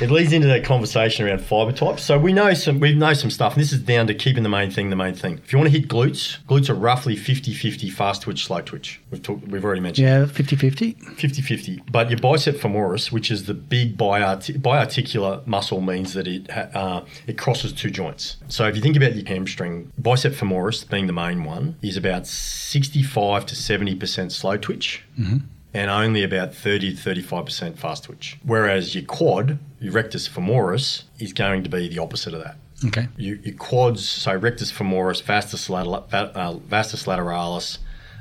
[0.00, 2.02] it leads into that conversation around fibre types.
[2.02, 4.48] So we know some we know some stuff, and this is down to keeping the
[4.48, 5.40] main thing the main thing.
[5.44, 9.00] If you want to hit glutes, glutes are roughly 50-50 fast twitch, slow twitch.
[9.10, 10.94] We've talked, we've already mentioned yeah, 50 50.
[10.94, 11.80] 50-50.
[11.92, 17.02] But your bicep femoris, which is the big biartic- biarticular muscle, means that it uh,
[17.26, 18.36] it crosses two joints.
[18.48, 22.26] So if you think about your hamstring, bicep femoris being the main one is about
[22.26, 25.04] 65 to 70% slow twitch.
[25.72, 28.38] And only about 30 to 35% fast twitch.
[28.44, 32.56] Whereas your quad, your rectus femoris, is going to be the opposite of that.
[32.86, 33.08] Okay.
[33.16, 37.78] Your, your quads, so rectus femoris, vastus, lateral, uh, vastus lateralis,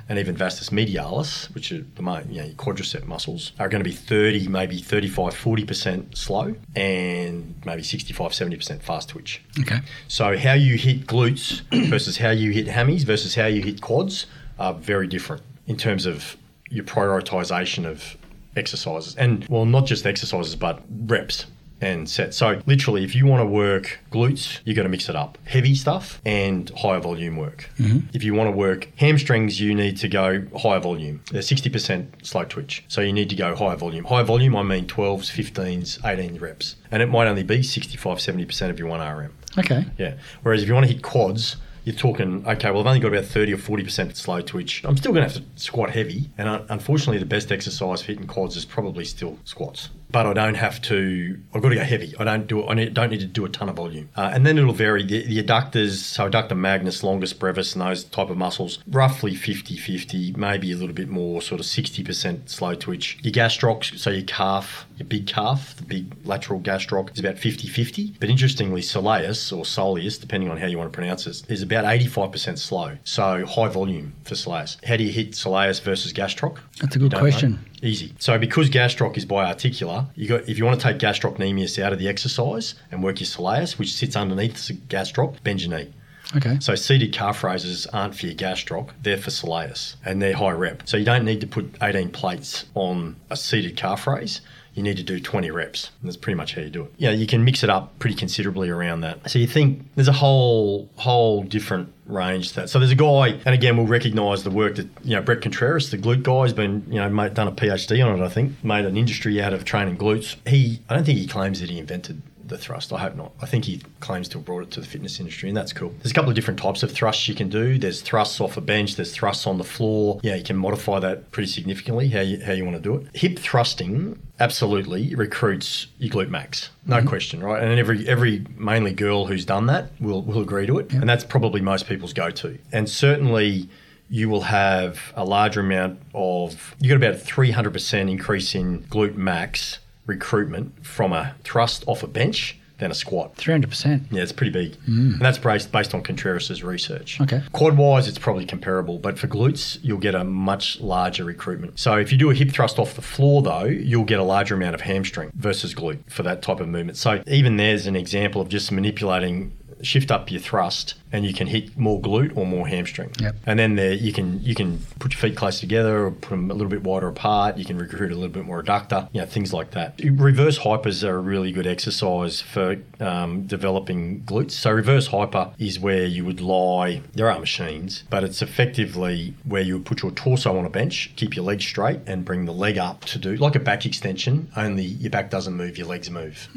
[0.10, 3.84] and even vastus medialis, which are the main, you know, your quadricep muscles, are going
[3.84, 9.41] to be 30, maybe 35, 40% slow, and maybe 65, 70% fast twitch.
[9.60, 9.80] Okay.
[10.08, 14.26] So how you hit glutes versus how you hit hammies versus how you hit quads
[14.63, 16.38] are very different in terms of
[16.69, 18.17] your prioritization of
[18.56, 19.15] exercises.
[19.15, 21.45] And well, not just exercises, but reps
[21.82, 22.38] and sets.
[22.38, 25.38] So literally, if you want to work glutes, you're going to mix it up.
[25.45, 27.69] Heavy stuff and higher volume work.
[27.78, 28.08] Mm-hmm.
[28.13, 31.21] If you want to work hamstrings, you need to go higher volume.
[31.32, 32.86] They're 60% slow twitch.
[32.88, 34.06] So you need to go higher volume.
[34.06, 36.78] High volume, I mean 12s, 15s, 18 reps.
[36.89, 39.32] And it might only be 65, 70% of your 1RM.
[39.58, 39.86] Okay.
[39.97, 40.15] Yeah.
[40.43, 43.26] Whereas if you want to hit quads, you're talking, okay, well, I've only got about
[43.26, 44.84] 30 or 40% slow twitch.
[44.86, 46.30] I'm still going to have to squat heavy.
[46.38, 49.89] And unfortunately, the best exercise for hitting quads is probably still squats.
[50.13, 52.13] But I don't have to, I've got to go heavy.
[52.19, 54.10] I don't do I need, don't need to do a ton of volume.
[54.15, 55.04] Uh, and then it'll vary.
[55.04, 59.76] The, the adductors, so adductor magnus, longus brevis, and those type of muscles, roughly 50
[59.76, 63.17] 50, maybe a little bit more, sort of 60% slow twitch.
[63.23, 67.67] Your gastrocs, so your calf, your big calf, the big lateral gastroc, is about 50
[67.67, 68.15] 50.
[68.19, 71.86] But interestingly, soleus or soleus, depending on how you want to pronounce it, is about
[71.86, 72.97] 85% slow.
[73.04, 74.78] So high volume for soleus.
[74.86, 76.60] How do you hit soleus versus gastroc?
[76.80, 77.54] That's a good question.
[77.54, 77.58] know?
[77.82, 78.13] Easy.
[78.19, 82.00] So because gastroc is biarticular, you got if you want to take gastrocnemius out of
[82.00, 85.92] the exercise and work your soleus, which sits underneath the gastroc, bend your knee.
[86.36, 86.58] Okay.
[86.60, 90.88] So seated calf raises aren't for your gastroc, they're for soleus, and they're high rep.
[90.88, 94.42] So you don't need to put 18 plates on a seated calf raise.
[94.74, 95.92] You need to do 20 reps.
[96.02, 96.94] And that's pretty much how you do it.
[96.98, 99.30] Yeah, you can mix it up pretty considerably around that.
[99.30, 102.70] So you think there's a whole whole different range to that.
[102.70, 105.92] So there's a guy, and again, we'll recognise the work that you know Bret Contreras,
[105.92, 108.26] the glute guy, has been you know made, done a PhD on it.
[108.26, 110.36] I think made an industry out of training glutes.
[110.48, 112.91] He, I don't think he claims that he invented the thrust.
[112.93, 113.32] I hope not.
[113.41, 115.93] I think he claims to have brought it to the fitness industry, and that's cool.
[115.99, 117.77] There's a couple of different types of thrusts you can do.
[117.77, 118.95] There's thrusts off a bench.
[118.95, 120.19] There's thrusts on the floor.
[120.23, 123.08] Yeah, you can modify that pretty significantly how you how you want to do it.
[123.15, 127.08] Hip thrusting absolutely recruits your glute max, no mm-hmm.
[127.08, 127.63] question, right?
[127.63, 131.23] And every every mainly girl who's done that will will agree to it, and that's
[131.23, 132.58] probably most people's go to.
[132.71, 133.69] And certainly
[134.10, 139.15] you will have a larger amount of you got about a 300% increase in glute
[139.15, 143.36] max recruitment from a thrust off a bench than a squat.
[143.38, 144.12] 300%.
[144.12, 144.76] Yeah, it's pretty big.
[144.88, 147.22] And that's based, based on Contreras' research.
[147.22, 147.42] Okay.
[147.54, 151.80] Quad wise, it's probably comparable, but for glutes, you'll get a much larger recruitment.
[151.80, 154.56] So if you do a hip thrust off the floor, though, you'll get a larger
[154.56, 156.98] amount of hamstring versus glute for that type of movement.
[156.98, 161.48] So even there's an example of just manipulating shift up your thrust, and you can
[161.48, 163.12] hit more glute or more hamstring.
[163.19, 163.36] Yep.
[163.46, 166.50] And then there you can you can put your feet close together or put them
[166.50, 167.58] a little bit wider apart.
[167.58, 170.00] You can recruit a little bit more adductor, you know, things like that.
[170.04, 174.52] Reverse hypers are a really good exercise for um, developing glutes.
[174.52, 177.02] So reverse hyper is where you would lie.
[177.13, 181.12] There are machines, but it's effectively where you would put your torso on a bench,
[181.15, 184.50] keep your legs straight, and bring the leg up to do like a back extension.
[184.56, 186.48] Only your back doesn't move, your legs move.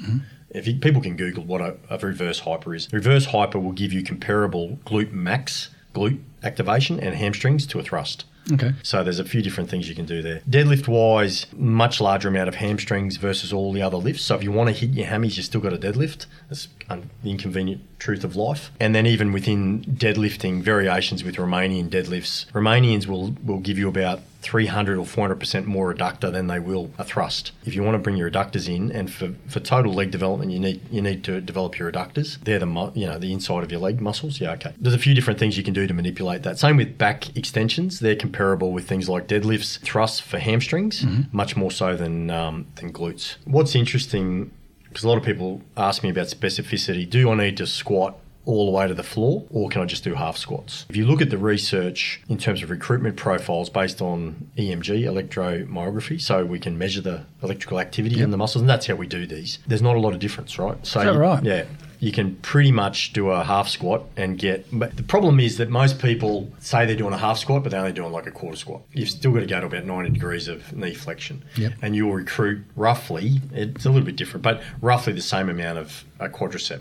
[0.51, 3.93] If you, people can Google what a, a reverse hyper is, reverse hyper will give
[3.93, 8.25] you comparable glute max, glute activation, and hamstrings to a thrust.
[8.53, 8.75] Okay.
[8.83, 10.41] So there's a few different things you can do there.
[10.49, 14.23] Deadlift wise, much larger amount of hamstrings versus all the other lifts.
[14.23, 16.27] So if you want to hit your hammies, you still got a deadlift.
[16.49, 18.71] That's un- the inconvenient truth of life.
[18.81, 24.21] And then even within deadlifting, variations with Romanian deadlifts, Romanians will will give you about
[24.43, 27.51] 300 or 400% more adductor than they will a thrust.
[27.65, 30.61] If you want to bring your adductors in, and for, for total leg development, you
[30.61, 32.39] need you need to develop your adductors.
[32.45, 34.41] They're the mu- you know the inside of your leg muscles.
[34.41, 34.73] Yeah, okay.
[34.79, 36.59] There's a few different things you can do to manipulate that.
[36.59, 37.99] Same with back extensions.
[38.01, 42.93] They're comparable with things like deadlifts, thrusts for hamstrings, much more so than um, than
[42.93, 43.37] glutes.
[43.45, 44.53] What's interesting
[44.97, 47.09] because a lot of people ask me about specificity.
[47.09, 50.05] Do I need to squat all the way to the floor, or can I just
[50.05, 50.87] do half squats?
[50.89, 56.19] If you look at the research in terms of recruitment profiles based on EMG, electromyography,
[56.19, 59.27] so we can measure the electrical activity in the muscles, and that's how we do
[59.27, 59.59] these.
[59.67, 60.79] There's not a lot of difference, right?
[60.87, 61.45] So Is that right?
[61.45, 61.67] Yeah.
[61.99, 64.67] You can pretty much do a half squat and get.
[64.73, 67.81] But the problem is that most people say they're doing a half squat, but they're
[67.81, 68.83] only doing like a quarter squat.
[68.93, 71.45] You've still got to go to about 90 degrees of knee flexion.
[71.57, 71.73] Yep.
[71.83, 76.05] And you'll recruit roughly, it's a little bit different, but roughly the same amount of
[76.21, 76.81] a quadricep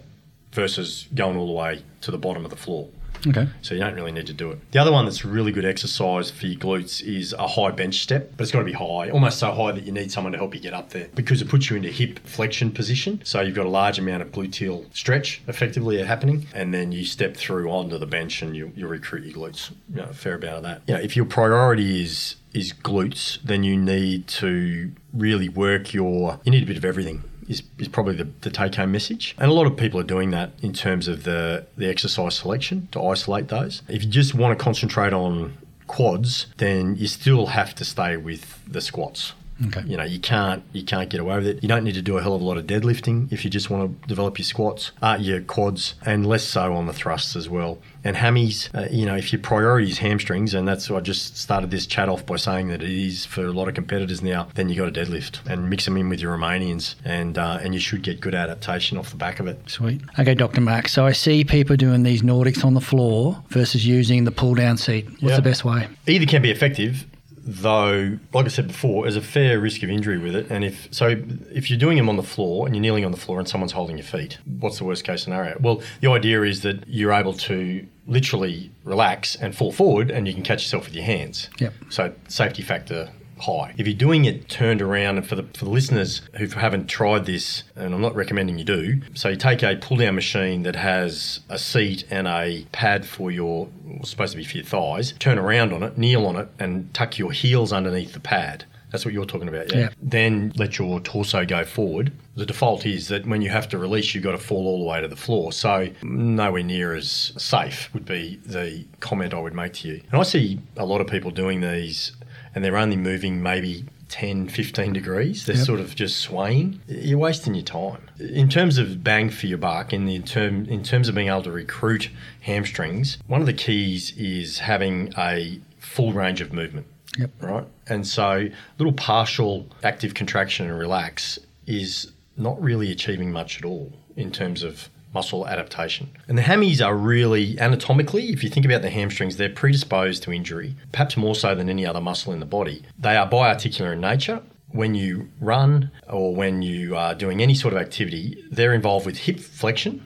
[0.51, 2.88] versus going all the way to the bottom of the floor.
[3.27, 3.47] Okay.
[3.61, 4.59] So you don't really need to do it.
[4.71, 8.31] The other one that's really good exercise for your glutes is a high bench step,
[8.38, 10.53] but it's got to be high, almost so high that you need someone to help
[10.53, 13.21] you get up there because it puts you into hip flexion position.
[13.23, 17.35] So you've got a large amount of gluteal stretch effectively happening, and then you step
[17.35, 19.71] through onto the bench and you, you recruit your glutes.
[19.89, 20.81] You know, a fair amount of that.
[20.88, 26.39] You know, if your priority is is glutes, then you need to really work your.
[26.43, 29.36] You need a bit of everything is, is probably the, the take home message.
[29.38, 32.88] And a lot of people are doing that in terms of the, the exercise selection
[32.91, 33.81] to isolate those.
[33.88, 38.63] If you just want to concentrate on quads, then you still have to stay with
[38.65, 39.34] the squats.
[39.67, 39.83] Okay.
[39.85, 41.63] You know, you can't you can't get away with it.
[41.63, 43.69] You don't need to do a hell of a lot of deadlifting if you just
[43.69, 47.47] want to develop your squats, uh, your quads, and less so on the thrusts as
[47.47, 47.77] well.
[48.03, 51.37] And hammies, uh, you know, if your priority is hamstrings, and that's why I just
[51.37, 54.47] started this chat off by saying that it is for a lot of competitors now,
[54.55, 57.73] then you got to deadlift and mix them in with your Romanians, and uh, and
[57.73, 59.59] you should get good adaptation off the back of it.
[59.67, 60.01] Sweet.
[60.19, 60.59] Okay, Dr.
[60.61, 60.91] Max.
[60.91, 64.75] So I see people doing these Nordics on the floor versus using the pull down
[64.77, 65.05] seat.
[65.09, 65.35] What's Yeah.
[65.37, 65.87] the best way?
[66.07, 67.05] Either can be effective,
[67.45, 70.47] though, like I said before, there's a fair risk of injury with it.
[70.49, 71.15] And if so,
[71.51, 73.71] if you're doing them on the floor and you're kneeling on the floor and someone's
[73.71, 75.58] holding your feet, what's the worst case scenario?
[75.60, 80.34] Well, the idea is that you're able to literally relax and fall forward, and you
[80.34, 81.49] can catch yourself with your hands.
[81.60, 81.73] Yep.
[81.89, 83.12] So safety factor
[83.45, 83.73] high.
[83.77, 87.25] If you're doing it turned around, and for the for the listeners who haven't tried
[87.25, 90.75] this, and I'm not recommending you do, so you take a pull down machine that
[90.75, 95.13] has a seat and a pad for your well, supposed to be for your thighs.
[95.19, 98.65] Turn around on it, kneel on it, and tuck your heels underneath the pad.
[98.91, 99.79] That's what you're talking about, yeah.
[99.79, 99.89] Yeah.
[100.01, 102.13] Then let your torso go forward.
[102.36, 104.86] The default is that when you have to release, you've got to fall all the
[104.86, 105.51] way to the floor.
[105.51, 110.01] So nowhere near as safe would be the comment I would make to you.
[110.12, 112.13] And I see a lot of people doing these
[112.55, 115.45] and they're only moving maybe 10, 15 degrees.
[115.45, 115.65] They're Yep.
[115.65, 116.79] sort of just swaying.
[116.87, 118.01] You're wasting your time.
[118.19, 121.43] In terms of bang for your buck, in the term in terms of being able
[121.43, 122.09] to recruit
[122.41, 126.87] hamstrings, one of the keys is having a full range of movement.
[127.17, 127.31] Yep.
[127.41, 127.65] Right.
[127.87, 133.91] And so little partial active contraction and relax is not really achieving much at all
[134.15, 136.12] in terms of muscle adaptation.
[136.28, 140.32] And the hammies are really anatomically, if you think about the hamstrings, they're predisposed to
[140.32, 142.84] injury, perhaps more so than any other muscle in the body.
[142.99, 144.43] They are biarticular in nature.
[144.69, 149.17] When you run or when you are doing any sort of activity, they're involved with
[149.19, 150.06] hip flexion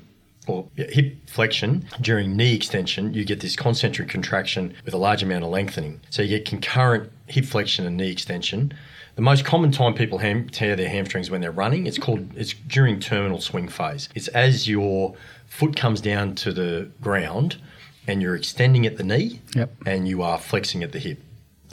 [0.50, 5.43] or hip flexion during knee extension, you get this concentric contraction with a large amount
[5.43, 6.02] of lengthening.
[6.10, 8.74] So you get concurrent hip flexion and knee extension.
[9.19, 12.53] The most common time people ham- tear their hamstrings when they're running, it's called it's
[12.53, 14.08] during terminal swing phase.
[14.15, 15.13] It's as your
[15.45, 17.58] foot comes down to the ground
[18.08, 19.73] and you're extending at the knee Yep.
[19.86, 21.21] and you are flexing at the hip.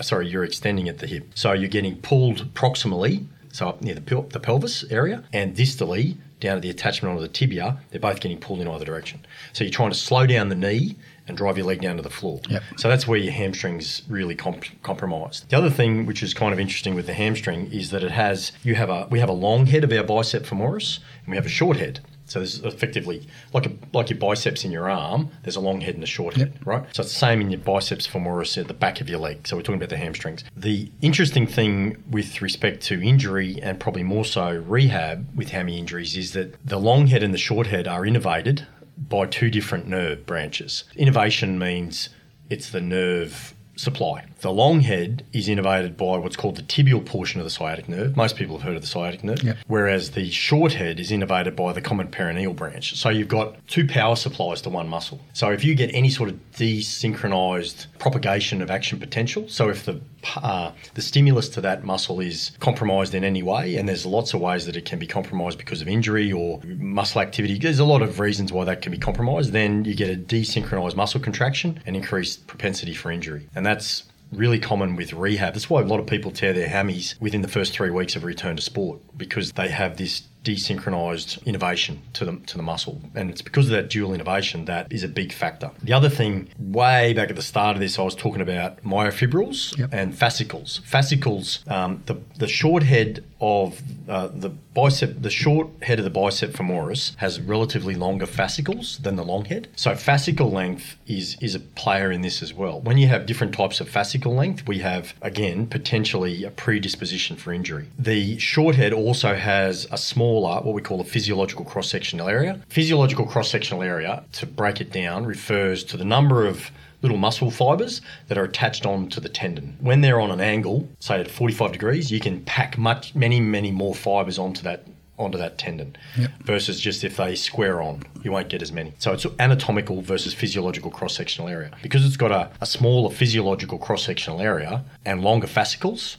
[0.03, 1.29] Sorry, you're extending at the hip.
[1.37, 6.17] So you're getting pulled proximally, so up near the, pel- the pelvis area, and distally
[6.41, 7.79] down at the attachment onto the tibia.
[7.91, 9.25] They're both getting pulled in either direction.
[9.53, 10.97] So you're trying to slow down the knee
[11.29, 12.41] and drive your leg down to the floor.
[12.49, 12.63] Yep.
[12.77, 15.49] So that's where your hamstring's really comp- compromised.
[15.51, 18.53] The other thing, which is kind of interesting with the hamstring, is that it has
[18.63, 21.47] you have a we have a long head of our bicep femoris and we have
[21.47, 22.01] a short head.
[22.27, 25.31] So there's effectively like a, like your biceps in your arm.
[25.45, 26.85] There's a long head and a short head, right?
[26.93, 29.47] So it's the same in your biceps femoris at the back of your leg.
[29.47, 30.43] So we're talking about the hamstrings.
[30.57, 36.17] The interesting thing with respect to injury and probably more so rehab with hammy injuries
[36.17, 40.27] is that the long head and the short head are innervated by two different nerve
[40.27, 40.85] branches.
[40.97, 42.09] Innervation means
[42.49, 44.25] it's the nerve supply.
[44.41, 48.17] The long head is innervated by what's called the tibial portion of the sciatic nerve.
[48.17, 49.43] Most people have heard of the sciatic nerve.
[49.43, 49.57] Yep.
[49.67, 52.97] Whereas the short head is innervated by the common peroneal branch.
[52.97, 55.21] So you've got two power supplies to one muscle.
[55.33, 60.01] So if you get any sort of desynchronized propagation of action potential, so if the
[60.37, 64.41] uh, the stimulus to that muscle is compromised in any way, and there's lots of
[64.41, 67.59] ways that it can be compromised because of injury or muscle activity.
[67.59, 69.53] There's a lot of reasons why that can be compromised.
[69.53, 74.03] Then you get a desynchronized muscle contraction and increased propensity for injury, and that's
[74.33, 75.55] really common with rehab.
[75.55, 78.25] That's why a lot of people tear their hammies within the first three weeks of
[78.25, 83.31] return to sport because they have this desynchronized innervation to the to the muscle, and
[83.31, 85.71] it's because of that dual innervation that is a big factor.
[85.83, 89.77] The other thing, way back at the start of this, I was talking about myofibrils
[89.79, 89.91] Yep.
[89.93, 90.81] and fascicles.
[90.85, 96.11] Fascicles, um, the the short head of uh, the bicep, the short head of the
[96.11, 99.69] bicep femoris has relatively longer fascicles than the long head.
[99.77, 102.81] So fascicle length is is a player in this as well.
[102.81, 107.53] When you have different types of fascicle length, we have again potentially a predisposition for
[107.53, 107.89] injury.
[107.99, 112.61] The short head also has a smaller, what we call a physiological cross sectional area.
[112.69, 116.71] Physiological cross sectional area, to break it down, refers to the number of
[117.07, 119.77] little muscle fibers that are attached onto the tendon.
[119.81, 123.71] When they're on an angle, say at 45 degrees, you can pack much many many
[123.71, 124.85] more fibers onto that
[125.19, 125.97] onto that tendon
[126.45, 128.93] versus just if they square on you won't get as many.
[128.99, 131.71] So it's anatomical versus physiological cross-sectional area.
[131.81, 136.19] Because it's got a, a smaller physiological cross-sectional area and longer fascicles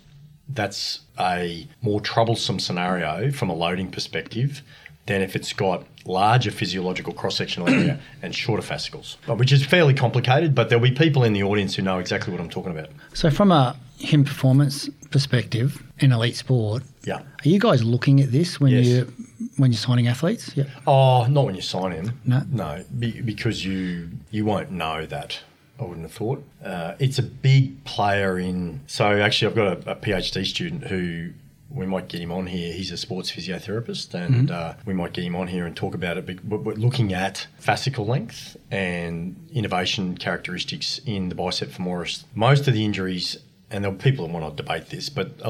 [0.50, 4.64] that's a more troublesome scenario from a loading perspective
[5.06, 10.56] than if it's got larger physiological cross-sectional area and shorter fascicles, which is fairly complicated.
[10.56, 12.90] But there'll be people in the audience who know exactly what I'm talking about.
[13.14, 17.16] So, from a him performance perspective in elite sport, Yeah.
[17.44, 18.86] are you guys looking at this when Yes.
[18.86, 19.14] you
[19.58, 20.52] when you're signing athletes?
[20.56, 20.66] Yeah.
[20.86, 22.20] Oh, not when you sign him.
[22.26, 22.44] No?
[22.52, 25.40] no, be, because you you won't know that.
[25.80, 26.44] I wouldn't have thought.
[26.64, 28.80] Uh, it's a big player in.
[28.88, 31.30] So actually, I've got a, a PhD student who
[31.70, 32.74] we might get him on here.
[32.74, 36.18] He's a sports physiotherapist, and uh, we might get him on here and talk about
[36.18, 36.26] it.
[36.26, 42.24] But we're looking at fascicle length and innervation characteristics in the bicep femoris.
[42.34, 43.38] Most of the injuries,
[43.70, 45.50] and there are people that want to debate this, but a,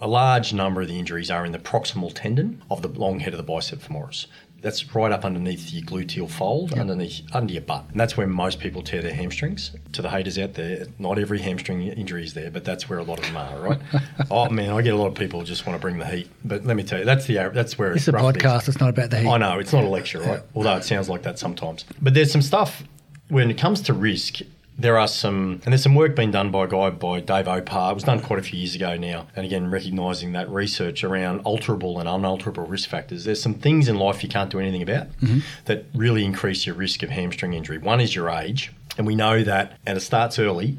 [0.00, 3.34] a large number of the injuries are in the proximal tendon of the long head
[3.34, 4.26] of the bicep femoris.
[4.62, 8.60] That's right up underneath your gluteal fold, underneath under your butt, and that's where most
[8.60, 9.72] people tear their hamstrings.
[9.92, 13.02] To the haters out there, not every hamstring injury is there, but that's where a
[13.02, 13.58] lot of them are.
[13.60, 13.80] Right?
[14.30, 16.64] oh man, I get a lot of people just want to bring the heat, but
[16.64, 18.42] let me tell you, that's the that's where It's a rough is.
[18.42, 18.68] podcast.
[18.68, 19.28] It's not about the heat.
[19.28, 20.42] I know it's not a lecture, right?
[20.54, 21.84] Although it sounds like that sometimes.
[22.00, 22.82] But there's some stuff
[23.28, 24.40] when it comes to risk.
[24.80, 27.92] There are some, and there's some work being done by a guy by Dave Opar.
[27.92, 31.44] It was done quite a few years ago now, and again recognising that research around
[31.44, 33.24] alterable and unalterable risk factors.
[33.24, 35.40] There's some things in life you can't do anything about mm-hmm.
[35.66, 37.78] that really increase your risk of hamstring injury.
[37.78, 40.78] One is your age, and we know that, and it starts early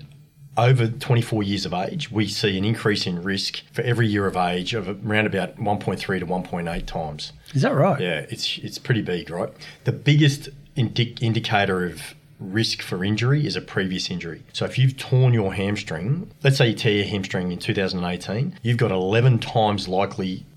[0.57, 4.35] over 24 years of age, we see an increase in risk for every year of
[4.35, 7.33] age of around about 1.3 to 1.8 times.
[7.53, 7.99] Is that right?
[8.01, 9.49] Yeah, it's it's pretty big, right?
[9.85, 14.43] The biggest indi- indicator of risk for injury is a previous injury.
[14.51, 18.77] So if you've torn your hamstring, let's say you tear your hamstring in 2018, you've
[18.77, 19.87] got 11 times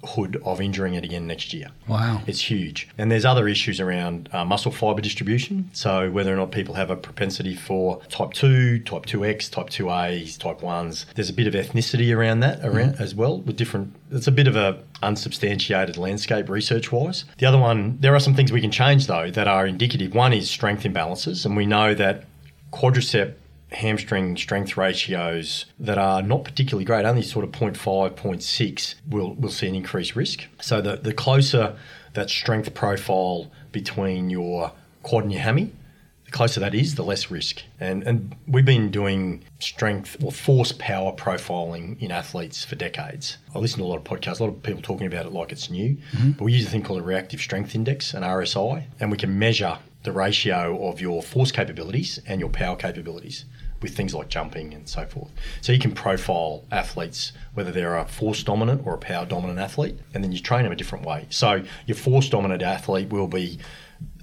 [0.04, 1.68] likelihood of injuring it again next year.
[1.88, 2.22] Wow.
[2.26, 2.88] It's huge.
[2.98, 5.70] And there's other issues around uh, muscle fiber distribution.
[5.72, 10.38] So whether or not people have a propensity for type 2, type 2X, type 2As,
[10.38, 11.06] type 1s.
[11.14, 14.46] There's a bit of ethnicity around that around as well with different it's a bit
[14.46, 17.24] of a unsubstantiated landscape research wise.
[17.38, 20.14] The other one, there are some things we can change though that are indicative.
[20.14, 22.24] One is strength imbalances and we know that
[22.72, 23.34] quadricep
[23.74, 29.50] hamstring strength ratios that are not particularly great, only sort of 0.5, 0.6, we'll, we'll
[29.50, 30.44] see an increased risk.
[30.60, 31.76] So the, the closer
[32.14, 34.72] that strength profile between your
[35.02, 35.72] quad and your hammy,
[36.24, 37.62] the closer that is, the less risk.
[37.78, 43.38] And and we've been doing strength or force power profiling in athletes for decades.
[43.54, 45.52] I listen to a lot of podcasts, a lot of people talking about it like
[45.52, 45.96] it's new.
[46.12, 46.30] Mm-hmm.
[46.32, 49.38] But we use a thing called a reactive strength index, an RSI, and we can
[49.38, 53.46] measure the ratio of your force capabilities and your power capabilities
[53.84, 55.30] with things like jumping and so forth.
[55.60, 59.98] So you can profile athletes whether they're a force dominant or a power dominant athlete,
[60.14, 61.26] and then you train them a different way.
[61.28, 63.58] So your force dominant athlete will be,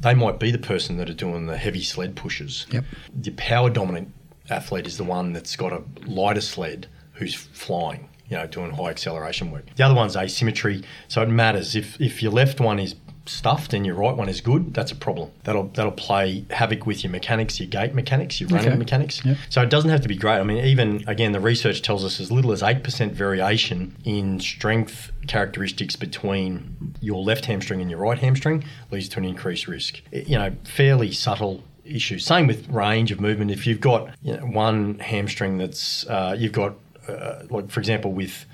[0.02, 2.66] they might be the person that are doing the heavy sled pushes.
[2.72, 2.86] Yep.
[3.14, 4.12] The power dominant
[4.50, 8.10] athlete is the one that's got a lighter sled who's flying.
[8.30, 9.66] You know, doing high acceleration work.
[9.76, 11.76] The other one's asymmetry, so it matters.
[11.76, 12.96] If if your left one is
[13.32, 15.32] stuffed and your right one is good, that's a problem.
[15.44, 18.78] That'll that'll play havoc with your mechanics, your gait mechanics, your running Okay.
[18.78, 19.24] mechanics.
[19.26, 19.38] Yep.
[19.50, 20.40] So it doesn't have to be great.
[20.40, 24.40] I mean, even again, the research tells us as little as eight percent variation in
[24.40, 30.02] strength characteristics between your left hamstring and your right hamstring leads to an increased risk.
[30.12, 32.20] You know, fairly subtle issue.
[32.20, 33.52] Same with range of movement.
[33.52, 36.76] If you've got you know, one hamstring that's uh, you've got
[37.08, 38.46] uh, like for example with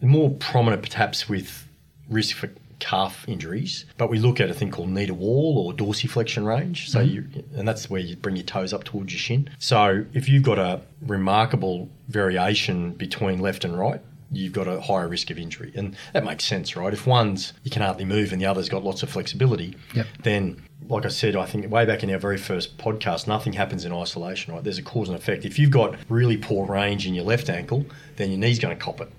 [0.00, 1.66] more prominent perhaps with
[2.08, 2.48] risk for
[2.80, 6.90] calf injuries, but we look at a thing called knee to wall or dorsiflexion range.
[6.90, 7.14] So mm-hmm.
[7.14, 9.50] you, and that's where you bring your toes up towards your shin.
[9.58, 14.00] So if you've got a remarkable variation between left and right,
[14.32, 16.92] you've got a higher risk of injury, and that makes sense, right?
[16.92, 20.06] If one's you can hardly move and the other's got lots of flexibility, Yep.
[20.22, 23.84] then like I said, I think way back in our very first podcast, nothing happens
[23.84, 24.62] in isolation, right?
[24.62, 25.44] There's a cause and effect.
[25.44, 28.82] If you've got really poor range in your left ankle, then your knee's going to
[28.82, 29.10] cop it.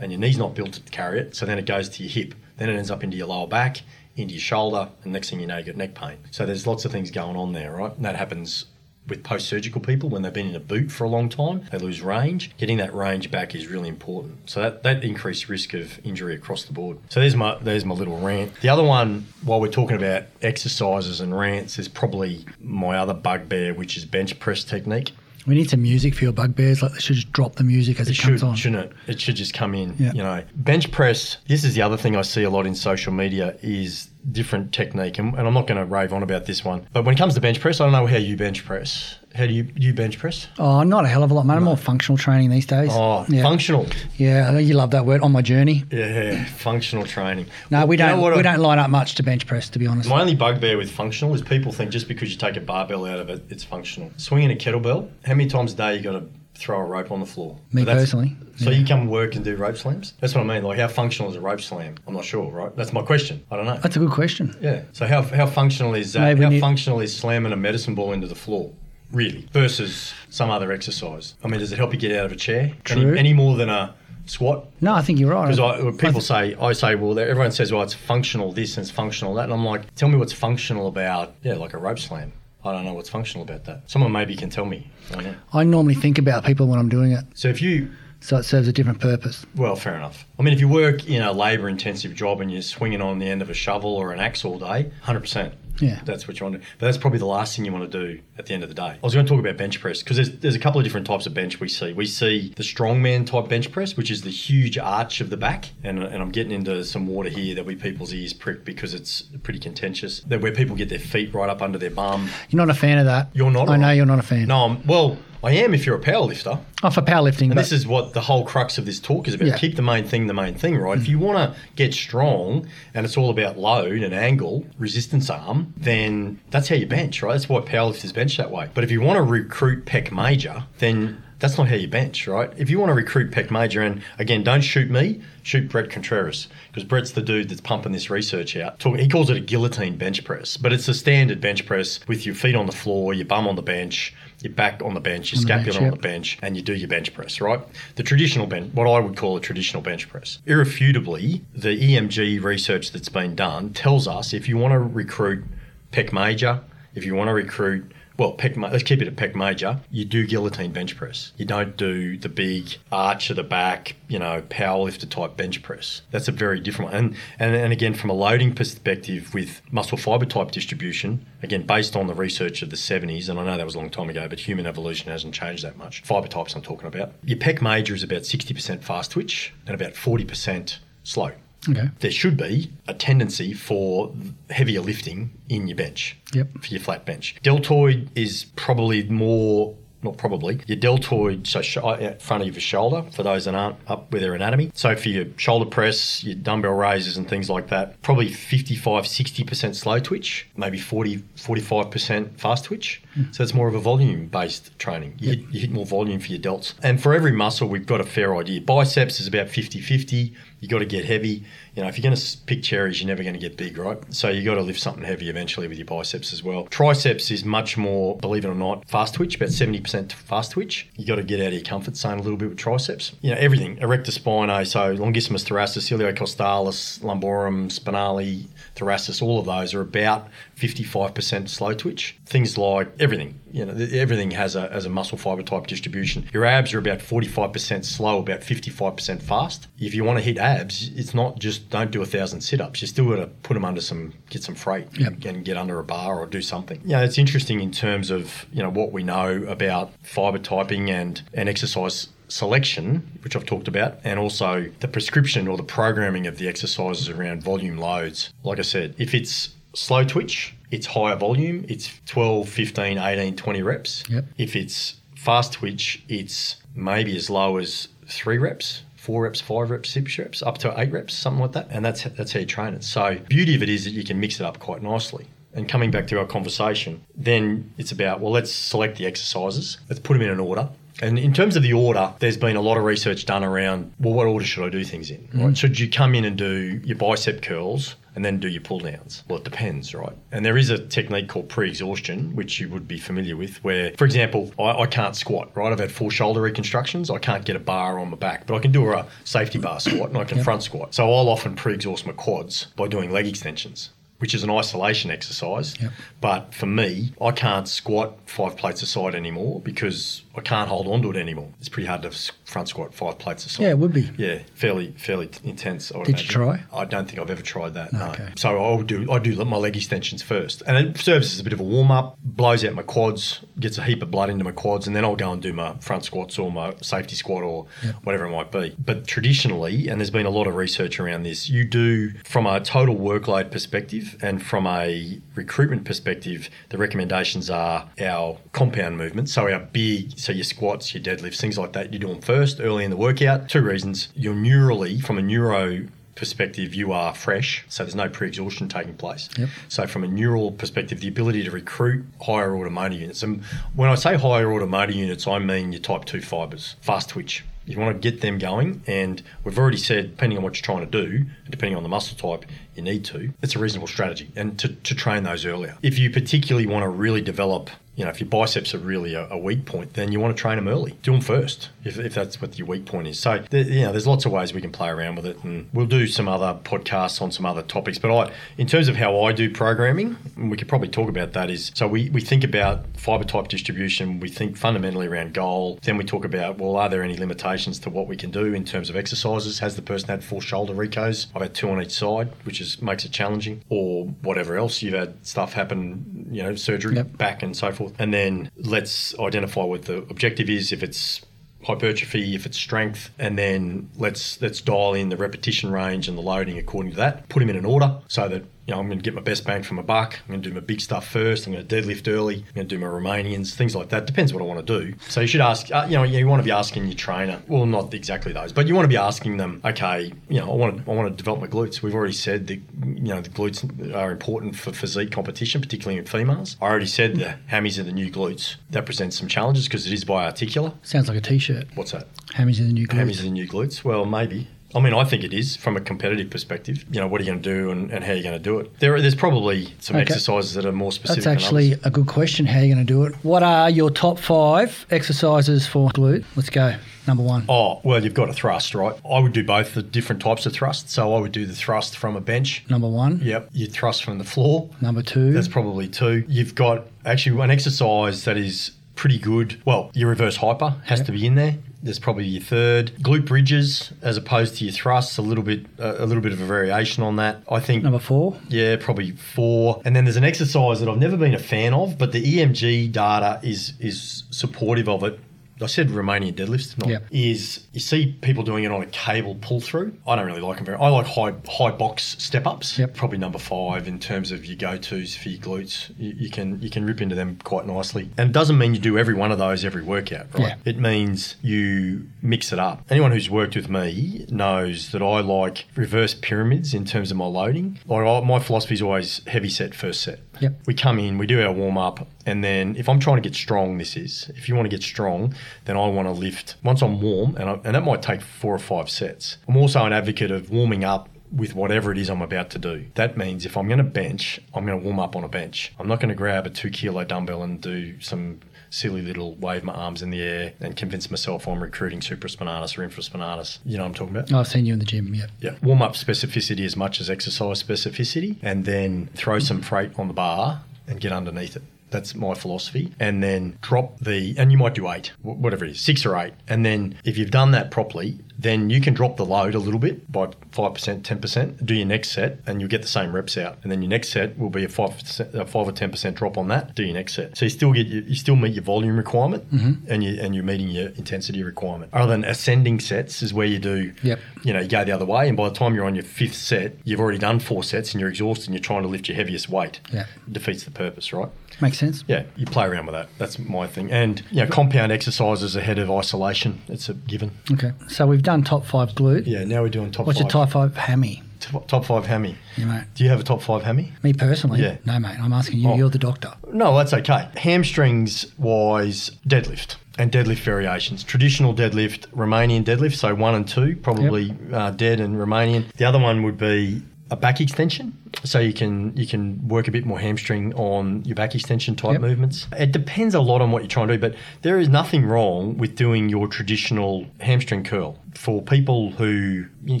[0.00, 2.34] And your knee's not built to carry it, so then it goes to your hip.
[2.58, 3.82] Then it ends up into your lower back,
[4.16, 6.18] into your shoulder, and next thing you know, you've got neck pain.
[6.30, 7.94] So there's lots of things going on there, right?
[7.94, 8.66] And that happens
[9.08, 12.00] with post-surgical people when they've been in a boot for a long time, they lose
[12.00, 12.50] range.
[12.58, 14.50] Getting that range back is really important.
[14.50, 16.98] So that, that increased risk of injury across the board.
[17.08, 18.60] So there's my there's my little rant.
[18.60, 23.74] The other one, while we're talking about exercises and rants, is probably my other bugbear,
[23.74, 25.12] which is bench press technique.
[25.46, 26.82] We need some music for your bugbears.
[26.82, 28.54] Like they should just drop the music as it, It comes should, on.
[28.56, 28.92] shouldn't it?
[29.06, 29.94] It should just come in.
[29.98, 30.12] Yeah.
[30.12, 31.38] You know, bench press.
[31.46, 35.18] This is the other thing I see a lot in social media is different technique,
[35.18, 36.86] and, and I'm not going to rave on about this one.
[36.92, 39.17] But when it comes to bench press, I don't know how you bench press.
[39.34, 40.48] How do you do you bench press?
[40.58, 41.58] Oh, not a hell of a lot, man.
[41.58, 42.90] I'm more functional training these days.
[42.92, 43.42] Oh, yeah.
[43.42, 43.86] functional.
[44.16, 45.84] Yeah, I know you love that word on my journey.
[45.92, 47.46] Yeah, functional training.
[47.70, 48.20] No, we don't.
[48.20, 50.08] we I- don't line up much to bench press, to be honest.
[50.08, 53.18] My only bugbear with functional is people think just because you take a barbell out
[53.20, 54.10] of it, it's functional.
[54.16, 56.24] Swinging a kettlebell, how many times a day you got to
[56.54, 57.56] throw a rope on the floor?
[57.72, 58.78] Me But personally, So yeah.
[58.78, 60.14] you come work and do rope slams?
[60.20, 60.64] That's what I mean.
[60.64, 61.94] Like how functional is a rope slam?
[62.06, 62.74] I'm not sure, right?
[62.74, 63.44] That's my question.
[63.52, 63.78] I don't know.
[63.80, 64.56] That's a good question.
[64.60, 64.82] Yeah.
[64.92, 66.20] So how, how functional is that?
[66.36, 68.72] Maybe how functional is slamming a medicine ball into the floor?
[69.12, 69.46] Really?
[69.52, 71.34] Versus some other exercise.
[71.42, 72.72] I mean, does it help you get out of a chair?
[72.84, 73.10] True.
[73.10, 73.94] Any, any more than a
[74.26, 74.66] squat?
[74.80, 75.48] No, I think you're right.
[75.54, 79.34] Because people say, I say, well, everyone says, well, it's functional this and it's functional
[79.34, 79.44] that.
[79.44, 82.32] And I'm like, tell me what's functional about, yeah, like a rope slam.
[82.64, 83.88] I don't know what's functional about that.
[83.88, 84.90] Someone maybe can tell me.
[85.14, 85.34] I.
[85.52, 87.90] I normally think about people when I'm doing it, So if you,
[88.20, 89.46] so it serves a different purpose.
[89.54, 90.26] well, fair enough.
[90.38, 93.26] I mean, if you work in a labour intensive job and you're swinging on the
[93.28, 95.52] end of a shovel or an axe all day, 100%.
[95.80, 96.00] Yeah.
[96.04, 96.66] That's what you want to do.
[96.78, 98.74] But that's probably the last thing you want to do at the end of the
[98.74, 98.82] day.
[98.82, 101.06] I was going to talk about bench press because there's, there's a couple of different
[101.06, 101.92] types of bench we see.
[101.92, 105.70] We see the strongman type bench press, which is the huge arch of the back.
[105.84, 109.22] And, and I'm getting into some water here that we people's ears prick because it's
[109.42, 110.20] pretty contentious.
[110.20, 112.28] That where people get their feet right up under their bum.
[112.50, 113.30] You're not a fan of that.
[113.32, 113.68] You're not.
[113.68, 114.48] I know you're not a fan.
[114.48, 116.58] No, I'm, well, I am if you're a power lifter.
[116.82, 119.48] Oh, for powerlifting, And this is what the whole crux of this talk is about.
[119.48, 119.56] Yeah.
[119.56, 120.96] Keep the main thing the main thing, right?
[120.96, 121.10] If mm-hmm.
[121.10, 126.40] you want to get strong and it's all about load and angle, resistance arm, then
[126.50, 127.32] that's how you bench, right?
[127.32, 128.68] That's why powerlifters bench that way.
[128.74, 132.50] But if you want to recruit pec major, then that's not how you bench, right?
[132.56, 136.48] If you want to recruit pec major, and again, don't shoot me, shoot Bret Contreras,
[136.68, 138.80] because Bret's the dude that's pumping this research out.
[138.80, 142.26] Talk, he calls it a guillotine bench press, but it's a standard bench press with
[142.26, 145.32] your feet on the floor, your bum on the bench, your back on the bench,
[145.32, 147.60] your On the bench, scapula on the bench, and you do your bench press, right?
[147.94, 150.38] The traditional bench, what I would call a traditional bench press.
[150.46, 155.44] Irrefutably, the EMG research that's been done tells us if you want to recruit
[155.92, 156.62] pec major,
[156.94, 159.80] if you want to recruit well, pec, let's keep it at pec major.
[159.90, 161.32] You do guillotine bench press.
[161.36, 165.62] You don't do the big arch of the back, you know, power powerlifter type bench
[165.62, 166.02] press.
[166.10, 167.00] That's a very different one.
[167.00, 171.96] And, and and again, from a loading perspective, with muscle fiber type distribution, again based
[171.96, 174.28] on the research of the 70s, and I know that was a long time ago,
[174.28, 176.02] but human evolution hasn't changed that much.
[176.02, 177.12] Fiber types I'm talking about.
[177.24, 181.32] Your pec major is about 60% fast twitch and about 40% slow
[181.68, 181.90] okay.
[182.00, 184.14] there should be a tendency for
[184.50, 186.16] heavier lifting in your bench.
[186.32, 186.58] Yep.
[186.62, 187.36] For your flat bench.
[187.42, 189.74] Deltoid is probably more.
[190.00, 190.60] Not probably.
[190.68, 194.22] Your deltoid, so sh- uh, front of your shoulder, for those that aren't up with
[194.22, 194.70] their anatomy.
[194.72, 199.74] So for your shoulder press, your dumbbell raises and things like that, probably 55, 60%
[199.74, 203.02] slow twitch, maybe 40, 45% fast twitch.
[203.14, 203.24] Hmm.
[203.32, 205.14] So it's more of a volume based training.
[205.18, 206.74] You, hit, you hit more volume for your delts.
[206.80, 208.60] And for every muscle, we've got a fair idea.
[208.60, 210.32] Biceps is about 50 50.
[210.60, 211.44] You got to get heavy.
[211.74, 213.98] You know, if you're going to pick cherries, you're never going to get big, right?
[214.12, 216.64] So you got to lift something heavy eventually with your biceps as well.
[216.66, 220.88] Triceps is much more, believe it or not, fast twitch, about 70% fast twitch.
[220.96, 223.12] You got to get out of your comfort zone a little bit with triceps.
[223.20, 229.74] You know, everything, erector spinae, so longissimus thoracis, iliocostalis, lumborum, spinale, thoracis, all of those
[229.74, 230.28] are about
[230.58, 232.16] 55% slow twitch.
[232.26, 236.28] Things like everything, you know, everything has a, has a muscle fiber type distribution.
[236.32, 239.68] Your abs are about 45% slow, about 55% fast.
[239.78, 242.80] If you want to hit abs, it's not just don't do a thousand sit ups.
[242.82, 245.24] You still got to put them under some, get some freight Yep.
[245.24, 246.80] and get under a bar or do something.
[246.84, 251.22] Yeah, it's interesting in terms of you know what we know about fiber typing and
[251.34, 256.38] and exercise selection, which I've talked about, and also the prescription or the programming of
[256.38, 258.32] the exercises around volume loads.
[258.44, 263.62] Like I said, if it's slow twitch, it's higher volume, it's 12, 15, 18, 20
[263.62, 264.04] reps.
[264.08, 264.24] Yep.
[264.36, 268.82] If it's fast twitch, it's maybe as low as three reps.
[268.96, 272.02] Four reps, five reps, six reps, up to eight reps, something like that, and that's
[272.02, 272.84] that's how you train it.
[272.84, 275.26] So, beauty of it is that you can mix it up quite nicely.
[275.54, 280.00] And coming back to our conversation, then it's about well, let's select the exercises, let's
[280.00, 280.68] put them in an order,
[281.00, 284.14] and in terms of the order, there's been a lot of research done around well,
[284.14, 285.28] what order should I do things in?
[285.32, 285.42] Right?
[285.42, 285.52] Mm-hmm.
[285.54, 289.22] Should you come in and do your bicep curls and then do your pull downs?
[289.28, 290.16] Well, it depends, right?
[290.32, 293.92] And there is a technique called pre exhaustion, which you would be familiar with, where,
[293.96, 295.72] for example, I, I can't squat, right?
[295.72, 297.10] I've had full shoulder reconstructions.
[297.10, 299.80] I can't get a bar on my back, but I can do a safety bar
[299.80, 300.94] squat and I can front squat.
[300.94, 303.90] So I'll often pre exhaust my quads by doing leg extensions.
[304.18, 305.92] Which is an isolation exercise, Yep.
[306.20, 311.02] but for me, I can't squat five plates aside anymore because I can't hold on
[311.02, 311.50] to it anymore.
[311.60, 312.10] It's pretty hard to
[312.44, 313.62] front squat five plates aside.
[313.62, 314.10] Yeah, it would be.
[314.16, 315.92] Yeah, fairly fairly intense.
[315.94, 316.64] I Did you try?
[316.72, 317.92] I don't think I've ever tried that.
[317.92, 318.06] No.
[318.10, 318.30] Okay.
[318.36, 321.52] So I'll do I do my leg extensions first, and it serves as a bit
[321.52, 324.50] of a warm up, blows out my quads, gets a heap of blood into my
[324.52, 327.66] quads, and then I'll go and do my front squats or my safety squat or
[328.02, 328.74] whatever it might be.
[328.84, 332.58] But traditionally, and there's been a lot of research around this, you do from a
[332.60, 339.32] total workload perspective and from a recruitment perspective, the recommendations are our compound movements.
[339.32, 342.60] So our big, so your squats, your deadlifts, things like that, you do them first
[342.60, 343.48] early in the workout.
[343.48, 348.68] Two reasons: you're neurally from a neuro perspective, you are fresh, so there's no pre-exhaustion
[348.68, 349.28] taking place.
[349.38, 349.48] Yep.
[349.68, 353.22] So from a neural perspective, the ability to recruit higher order motor units.
[353.22, 353.44] And
[353.76, 357.44] when I say higher order motor units, I mean your type 2 fibers, fast twitch.
[357.68, 360.88] You want to get them going, and we've already said, depending on what you're trying
[360.88, 364.30] to do, and depending on the muscle type you need to, it's a reasonable strategy,
[364.34, 365.76] and to, to train those earlier.
[365.82, 367.68] If you particularly want to really develop,
[367.98, 370.40] you know, if your biceps are really a, a weak point, then you want to
[370.40, 370.92] train them early.
[371.02, 373.18] Do them first, if, if that's what your weak point is.
[373.18, 375.68] So, there, you know, there's lots of ways we can play around with it, and
[375.72, 377.98] we'll do some other podcasts on some other topics.
[377.98, 381.50] But I, in terms of how I do programming, we could probably talk about that.
[381.50, 384.20] Is so we, we think about fiber type distribution.
[384.20, 385.80] We think fundamentally around goal.
[385.82, 388.64] Then we talk about well, are there any limitations to what we can do in
[388.64, 389.58] terms of exercises?
[389.58, 391.26] Has the person had full shoulder recos?
[391.34, 394.82] I've had two on each side, which is makes it challenging, or whatever else.
[394.82, 397.18] You've had stuff happen, you know, surgery, Yep.
[397.18, 397.87] back, and so forth.
[397.98, 400.72] And then let's identify what the objective is.
[400.72, 401.22] If it's
[401.64, 406.22] hypertrophy, if it's strength, and then let's let's dial in the repetition range and the
[406.22, 407.28] loading according to that.
[407.28, 409.46] Put them in an order so that you know I'm going to get my best
[409.46, 410.18] bang for my buck.
[410.20, 411.46] I'm going to do my big stuff first.
[411.46, 412.36] I'm going to deadlift early.
[412.36, 414.06] I'm going to do my Romanians, things like that.
[414.06, 414.94] Depends what I want to do.
[415.08, 415.72] So you should ask.
[415.72, 417.40] Uh, you know, you want to be asking your trainer.
[417.48, 419.62] Well, not exactly those, but you want to be asking them.
[419.64, 421.80] Okay, you know, I want to I want to develop my glutes.
[421.80, 423.64] We've already said that you know the glutes
[423.94, 426.58] are important for physique competition, particularly in females.
[426.60, 428.56] I already said the hammies are the new glutes.
[428.70, 430.74] That presents some challenges because it is biarticular.
[430.82, 431.68] Sounds like a t-shirt.
[431.74, 432.14] What's that?
[432.34, 432.98] Hammies in the new glutes.
[432.98, 433.82] Hammies are the new glutes.
[433.82, 434.48] Well, maybe.
[434.74, 436.84] I mean, I think it is from a competitive perspective.
[436.90, 438.42] You know, what are you going to do and, and how are you going to
[438.42, 438.78] do it?
[438.80, 440.02] There, are, there's probably some Okay.
[440.02, 441.24] exercises that are more specific.
[441.24, 442.44] That's actually a good question.
[442.44, 443.14] How are you going to do it?
[443.24, 446.24] What are your top five exercises for glute?
[446.36, 446.74] Let's go.
[447.06, 447.46] Number one.
[447.48, 448.94] Oh, well, you've got a thrust, right?
[449.10, 450.90] I would do both the different types of thrust.
[450.90, 452.66] So I would do the thrust from a bench.
[452.68, 453.20] Number one.
[453.22, 453.48] Yep.
[453.52, 454.68] You thrust from the floor.
[454.82, 455.32] Number two.
[455.32, 456.24] That's probably two.
[456.28, 459.62] You've got actually an exercise that is pretty good.
[459.64, 461.56] Well, your reverse hyper has to be in there.
[461.82, 465.16] There's probably your third glute bridges as opposed to your thrusts.
[465.18, 467.42] A little bit, a little bit of a variation on that.
[467.50, 468.36] I think Number four.
[468.48, 469.80] yeah, probably four.
[469.84, 472.90] And then there's an exercise that I've never been a fan of, but the EMG
[472.92, 475.20] data is is supportive of it.
[475.60, 477.04] I said Romanian deadlifts, not Yep.
[477.10, 479.96] is you see people doing it on a cable pull through.
[480.06, 480.78] I don't really like them very.
[480.78, 482.78] I like high high box step ups.
[482.78, 482.94] Yep.
[482.94, 485.90] Probably number five in terms of your go tos for your glutes.
[485.98, 488.10] You, you can you can rip into them quite nicely.
[488.18, 490.48] And it doesn't mean you do every one of those every workout, right?
[490.48, 490.54] Yeah.
[490.64, 492.84] It means you mix it up.
[492.90, 497.26] Anyone who's worked with me knows that I like reverse pyramids in terms of my
[497.26, 497.78] loading.
[497.86, 500.20] Like I, my philosophy is always heavy set first set.
[500.40, 500.60] Yep.
[500.66, 503.34] We come in, we do our warm up, and then if I'm trying to get
[503.34, 505.34] strong, this is if you want to get strong,
[505.64, 508.54] then I want to lift once I'm warm, and I, and that might take four
[508.54, 509.38] or five sets.
[509.48, 512.86] I'm also an advocate of warming up with whatever it is I'm about to do.
[512.94, 515.72] That means if I'm going to bench, I'm going to warm up on a bench.
[515.78, 519.64] I'm not going to grab a two kilo dumbbell and do some silly little wave
[519.64, 523.58] my arms in the air and convince myself I'm recruiting supraspinatus or infraspinatus.
[523.64, 524.32] You know what I'm talking about?
[524.32, 525.14] I've seen you in the gym.
[525.14, 525.26] Yeah.
[525.40, 525.54] Yeah.
[525.62, 530.14] Warm up specificity as much as exercise specificity, and then throw some freight on the
[530.14, 531.62] bar and get underneath it.
[531.90, 532.92] That's my philosophy.
[533.00, 536.34] And then drop the, and you might do eight, whatever it is, six or eight.
[536.48, 539.80] And then if you've done that properly, then you can drop the load a little
[539.80, 543.58] bit by 5%, 10%, do your next set, and you'll get the same reps out.
[543.62, 546.46] And then your next set will be a 5%, a 5 or 10% drop on
[546.48, 547.36] that, do your next set.
[547.36, 549.90] So you still get your, you still meet your volume requirement mm-hmm.
[549.90, 551.92] and, you, and you're meeting your intensity requirement.
[551.92, 554.20] Other than ascending sets is where you do, Yep.
[554.44, 556.36] you know, you go the other way, and by the time you're on your fifth
[556.36, 559.16] set, you've already done four sets and you're exhausted and you're trying to lift your
[559.16, 559.80] heaviest weight.
[559.92, 560.06] Yeah.
[560.30, 561.28] defeats the purpose, right?
[561.60, 562.04] Makes sense.
[562.06, 563.08] Yeah, you play around with that.
[563.18, 563.90] That's my thing.
[563.90, 566.62] And you know, compound exercises ahead of isolation.
[566.68, 567.32] It's a given.
[567.50, 567.72] Okay.
[567.88, 569.26] So we've done top five glute.
[569.26, 569.44] Yeah.
[569.44, 570.26] Now we're doing top What's five.
[570.26, 571.22] your top five hammy?
[571.40, 572.36] top, top five hammy?
[572.56, 572.84] Yeah, mate.
[572.94, 573.92] Do you have a top five hammy?
[574.02, 574.60] Me personally?
[574.60, 574.76] Yeah.
[574.84, 575.18] No, mate.
[575.18, 575.70] I'm asking you.
[575.70, 575.76] Oh.
[575.76, 576.34] You're the doctor.
[576.52, 577.28] No, that's okay.
[577.36, 581.02] Hamstrings wise, deadlift and deadlift variations.
[581.02, 585.70] Traditional deadlift, Romanian deadlift, so one and two, probably uh, dead and Romanian.
[585.76, 589.70] The other one would be a back extension, so you can you can work a
[589.70, 592.00] bit more hamstring on your back extension type Yep.
[592.02, 592.46] movements.
[592.58, 595.56] It depends a lot on what you're trying to do, but there is nothing wrong
[595.56, 599.80] with doing your traditional hamstring curl for people who you're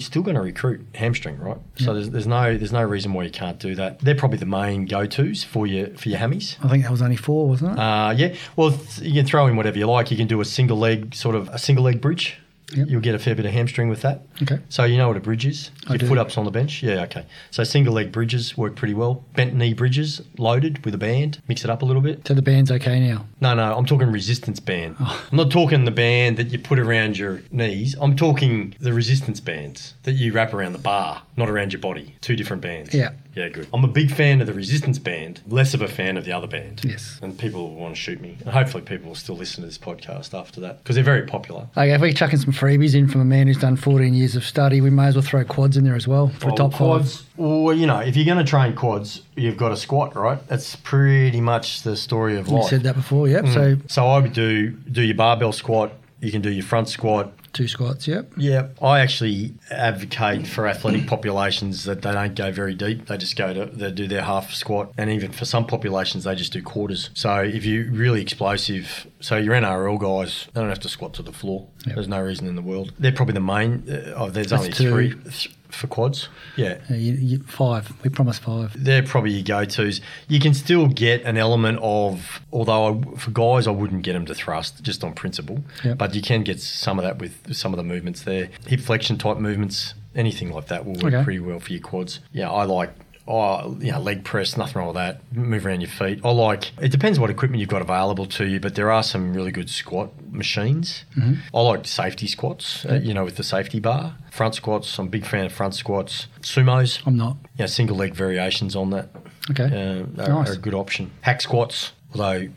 [0.00, 1.58] still going to recruit hamstring, right?
[1.76, 3.98] So there's, there's no there's no reason why you can't do that.
[4.00, 6.56] They're probably the main go tos for your for your hammies.
[6.64, 7.78] I think that was only four, wasn't it?
[7.78, 8.34] Uh, yeah.
[8.56, 10.10] Well, th- you can throw in whatever you like.
[10.10, 12.38] You can do a single leg, sort of a single leg bridge.
[12.74, 12.88] Yep.
[12.88, 14.22] You'll get a fair bit of hamstring with that.
[14.42, 14.58] Okay.
[14.68, 15.70] So you know what a bridge is?
[15.86, 16.06] I Your do.
[16.08, 16.82] foot ups on the bench.
[16.82, 17.02] Yeah.
[17.04, 17.24] Okay.
[17.50, 19.24] So single leg bridges work pretty well.
[19.34, 21.40] Bent knee bridges loaded with a band.
[21.48, 22.26] Mix it up a little bit.
[22.28, 23.24] so the band's okay now.
[23.40, 23.74] No, no.
[23.76, 24.96] I'm talking resistance band.
[25.00, 25.26] Oh.
[25.30, 27.96] I'm not talking the band that you put around your knees.
[28.00, 32.16] I'm talking the resistance bands that you wrap around the bar, not around your body.
[32.20, 32.92] Two different bands.
[32.94, 33.12] Yeah.
[33.38, 33.48] Yeah.
[33.48, 33.68] Good.
[33.72, 35.40] I'm a big fan of the resistance band.
[35.48, 37.18] Less of a fan of the other band Yes.
[37.22, 38.36] and people will want to shoot me.
[38.40, 41.66] And hopefully, people will still listen to this podcast after that because they're very popular.
[41.76, 44.44] Okay, if we're chucking some freebies in from a man who's done 14 years of
[44.44, 47.18] study, we may as well throw quads in there as well for Oh, top quads.
[47.20, 47.24] five.
[47.38, 50.38] Well, you know, if you're going to train quads, you've got to squat, right?
[50.48, 52.52] That's pretty much the story of life.
[52.52, 52.70] You life.
[52.70, 53.44] said that before, yep.
[53.44, 53.54] Mm.
[53.54, 55.92] So So I would do do your barbell squat.
[56.20, 57.32] You can do your front squat.
[57.58, 58.32] Two squats, yep.
[58.36, 63.06] Yeah, I actually advocate for athletic populations that they don't go very deep.
[63.06, 66.36] They just go to they do their half squat, and even for some populations they
[66.36, 67.10] just do quarters.
[67.14, 71.22] So if you're really explosive, so your NRL guys, they don't have to squat to
[71.22, 71.66] the floor.
[71.86, 71.94] Yep.
[71.96, 72.92] There's no reason in the world.
[72.98, 73.84] They're probably the main.
[73.90, 74.90] Uh, oh, there's That's only two.
[74.90, 76.28] three th- for quads.
[76.56, 76.78] Yeah.
[76.90, 77.92] Uh, you, you, five.
[78.02, 78.72] We promised five.
[78.76, 80.00] They're probably your go-tos.
[80.28, 84.26] You can still get an element of, although I, for guys I wouldn't get them
[84.26, 85.98] to thrust just on principle, Yep.
[85.98, 88.48] but you can get some of that with some of the movements there.
[88.66, 91.22] Hip flexion type movements, anything like that will work Okay.
[91.24, 92.20] pretty well for your quads.
[92.32, 92.90] Yeah, I like.
[93.30, 95.20] Oh, you know, leg press, nothing wrong with that.
[95.36, 96.20] Move around your feet.
[96.24, 96.72] I like.
[96.80, 99.68] It depends what equipment you've got available to you, but there are some really good
[99.68, 101.04] squat machines.
[101.16, 101.54] Mm-hmm.
[101.54, 102.86] I like safety squats.
[102.86, 104.98] Uh, you know, with the safety bar, front squats.
[104.98, 106.26] I'm a big fan of front squats.
[106.40, 107.36] Sumos I'm not.
[107.58, 109.10] yeah, single leg variations on that
[109.50, 109.64] Okay.
[109.64, 110.48] uh, are, Nice.
[110.50, 111.10] are a good option.
[111.20, 112.48] Hack squats, although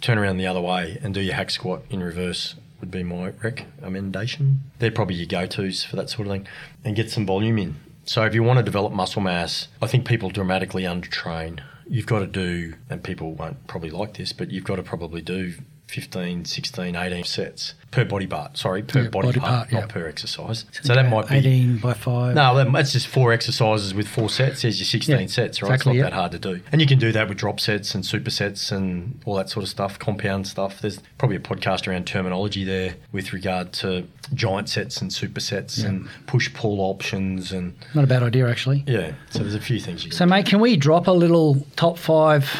[0.00, 3.30] turn around the other way and do your hack squat in reverse would be my
[3.42, 4.60] recommendation.
[4.78, 6.46] They're probably your go-tos for that sort of thing,
[6.84, 7.76] and get some volume in.
[8.06, 11.60] So if you want to develop muscle mass, I think people dramatically undertrain.
[11.88, 15.20] You've got to do, and people won't probably like this, but you've got to probably
[15.20, 15.54] do
[15.88, 18.58] 15, 16, 18 sets per body part.
[18.58, 19.86] Sorry, per Yeah, body, body part, part, not yeah.
[19.86, 20.64] per exercise.
[20.82, 22.34] So that might be 18 by five.
[22.34, 24.62] no, that- that's just four exercises with four sets.
[24.62, 25.70] There's your 16 Yeah, sets, right?
[25.72, 26.60] exactly, it's not that hard to do.
[26.72, 29.68] And you can do that with drop sets and supersets and all that sort of
[29.70, 30.80] stuff, compound stuff.
[30.80, 36.08] There's probably a podcast around terminology there with regard to giant sets and supersets and
[36.26, 37.52] push pull options.
[37.52, 38.82] And Not a bad idea, actually.
[38.88, 41.64] yeah, so there's a few things you can So, mate, can we drop a little
[41.76, 42.50] top five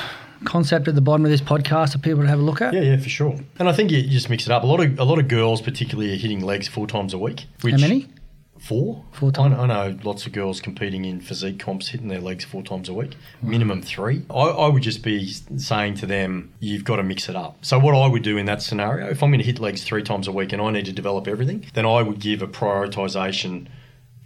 [0.44, 2.74] concept at the bottom of this podcast for people to have a look at?
[2.74, 3.38] Yeah, yeah, for sure.
[3.58, 4.62] And I think you just mix it up.
[4.62, 7.46] A lot of a lot of girls, particularly, are hitting legs four times a week.
[7.62, 8.08] Which How many?
[8.58, 9.04] Four.
[9.12, 9.54] Four I, times.
[9.58, 12.94] I know lots of girls competing in physique comps hitting their legs four times a
[12.94, 14.24] week, minimum three.
[14.30, 17.58] I, I would just be saying to them, you've got to mix it up.
[17.64, 20.02] So what I would do in that scenario, if I'm going to hit legs three
[20.02, 23.68] times a week and I need to develop everything, then I would give a prioritization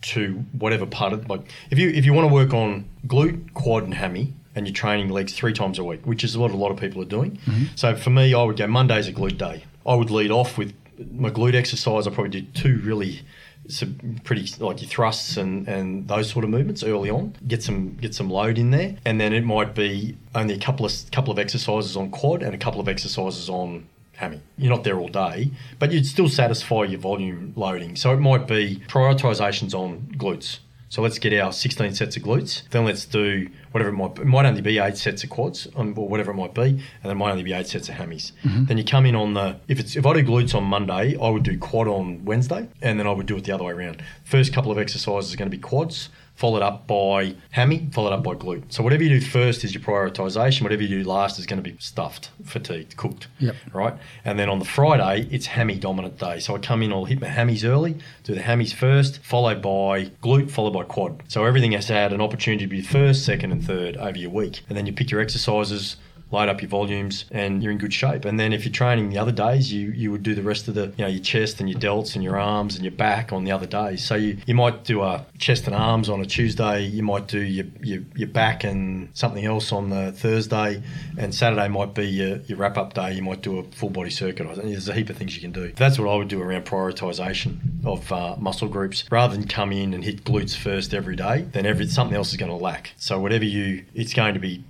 [0.02, 3.84] to whatever part of like if you if you want to work on glute, quad,
[3.84, 4.32] and hammy.
[4.54, 7.00] And you're training legs three times a week, which is what a lot of people
[7.02, 7.38] are doing.
[7.46, 7.64] Mm-hmm.
[7.76, 9.64] So for me, I would go Monday's a glute day.
[9.86, 10.74] I would lead off with
[11.12, 12.06] my glute exercise.
[12.06, 13.22] I probably do two really
[13.68, 17.36] some pretty like your thrusts and, and those sort of movements early on.
[17.46, 20.86] Get some get some load in there, and then it might be only a couple
[20.86, 23.86] of couple of exercises on quad and a couple of exercises on
[24.16, 24.40] hammy.
[24.58, 27.96] You're not there all day, but you'd still satisfy your volume loading.
[27.96, 30.58] So it might be prioritizations on glutes.
[30.90, 32.68] So let's get our 16 sets of glutes.
[32.70, 34.22] Then let's do whatever it might be.
[34.22, 36.62] It might only be eight sets of quads um, or whatever it might be.
[36.62, 38.32] And then it might only be eight sets of hammies.
[38.42, 41.30] Then you come in on the, if it's if I do glutes on Monday, I
[41.30, 42.68] would do quad on Wednesday.
[42.82, 44.02] And then I would do it the other way around.
[44.24, 46.08] First couple of exercises are going to be quads.
[46.40, 48.64] Followed up by hammy, followed up by glute.
[48.72, 50.62] So whatever you do first is your prioritization.
[50.62, 53.28] Whatever you do last is going to be stuffed, fatigued, cooked.
[53.40, 53.56] Yep.
[53.74, 53.94] Right.
[54.24, 56.40] And then on the Friday, it's hammy dominant day.
[56.40, 60.06] So I come in, I'll hit my hammies early, do the hammies first, followed by
[60.22, 61.22] glute, followed by quad.
[61.28, 64.62] So everything has had an opportunity to be first, second, and third over your week.
[64.70, 65.96] And then you pick your exercises
[66.30, 68.24] load up your volumes, and you're in good shape.
[68.24, 70.74] And then if you're training the other days, you you would do the rest of
[70.74, 73.44] the you know your chest and your delts and your arms and your back on
[73.44, 74.04] the other days.
[74.04, 76.82] So you, you might do a chest and arms on a Tuesday.
[76.82, 80.82] You might do your your, your back and something else on the Thursday,
[81.18, 83.12] and Saturday might be your, your wrap up day.
[83.14, 84.46] You might do a full body circuit.
[84.56, 85.72] There's a heap of things you can do.
[85.72, 89.94] That's what I would do around prioritization of uh, muscle groups rather than come in
[89.94, 91.42] and hit glutes first every day.
[91.52, 92.92] Then every something else is going to lack.
[92.96, 94.62] So whatever you, it's going to be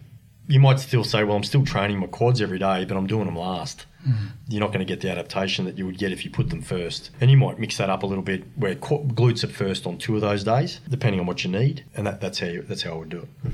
[0.51, 3.27] you might still say, well, I'm still training my quads every day, but I'm doing
[3.27, 3.87] them last.
[4.07, 4.27] Mm-hmm.
[4.49, 6.61] You're not going to get the adaptation that you would get if you put them
[6.61, 7.11] first.
[7.21, 10.17] And you might mix that up a little bit, where glutes are first on two
[10.17, 12.93] of those days, depending on what you need, and that, that's how you, that's how
[12.93, 13.53] I would do it.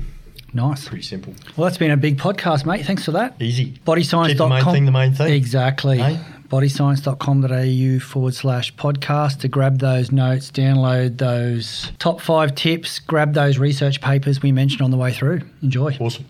[0.53, 0.87] Nice.
[0.87, 1.35] Pretty simple.
[1.55, 2.85] Well, that's been a big podcast, mate.
[2.85, 3.39] Thanks for that.
[3.39, 3.79] Easy.
[3.85, 4.27] Bodyscience.com.
[4.27, 5.33] Keep the main thing the main thing.
[5.33, 5.97] Exactly.
[5.99, 6.19] Hey?
[6.49, 13.57] bodyscience.com.au forward slash podcast to grab those notes, download those top five tips, grab those
[13.57, 15.41] research papers we mentioned on the way through.
[15.61, 15.95] Enjoy.
[15.99, 16.25] Awesome.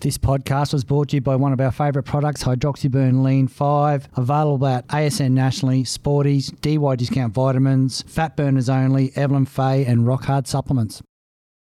[0.00, 4.08] This podcast was brought to you by one of our favourite products, Hydroxyburn Lean 5,
[4.16, 10.24] available at ASN nationally, Sporties, DY Discount Vitamins, Fat Burners Only, Evelyn Faye, and Rock
[10.24, 11.02] Hard Supplements.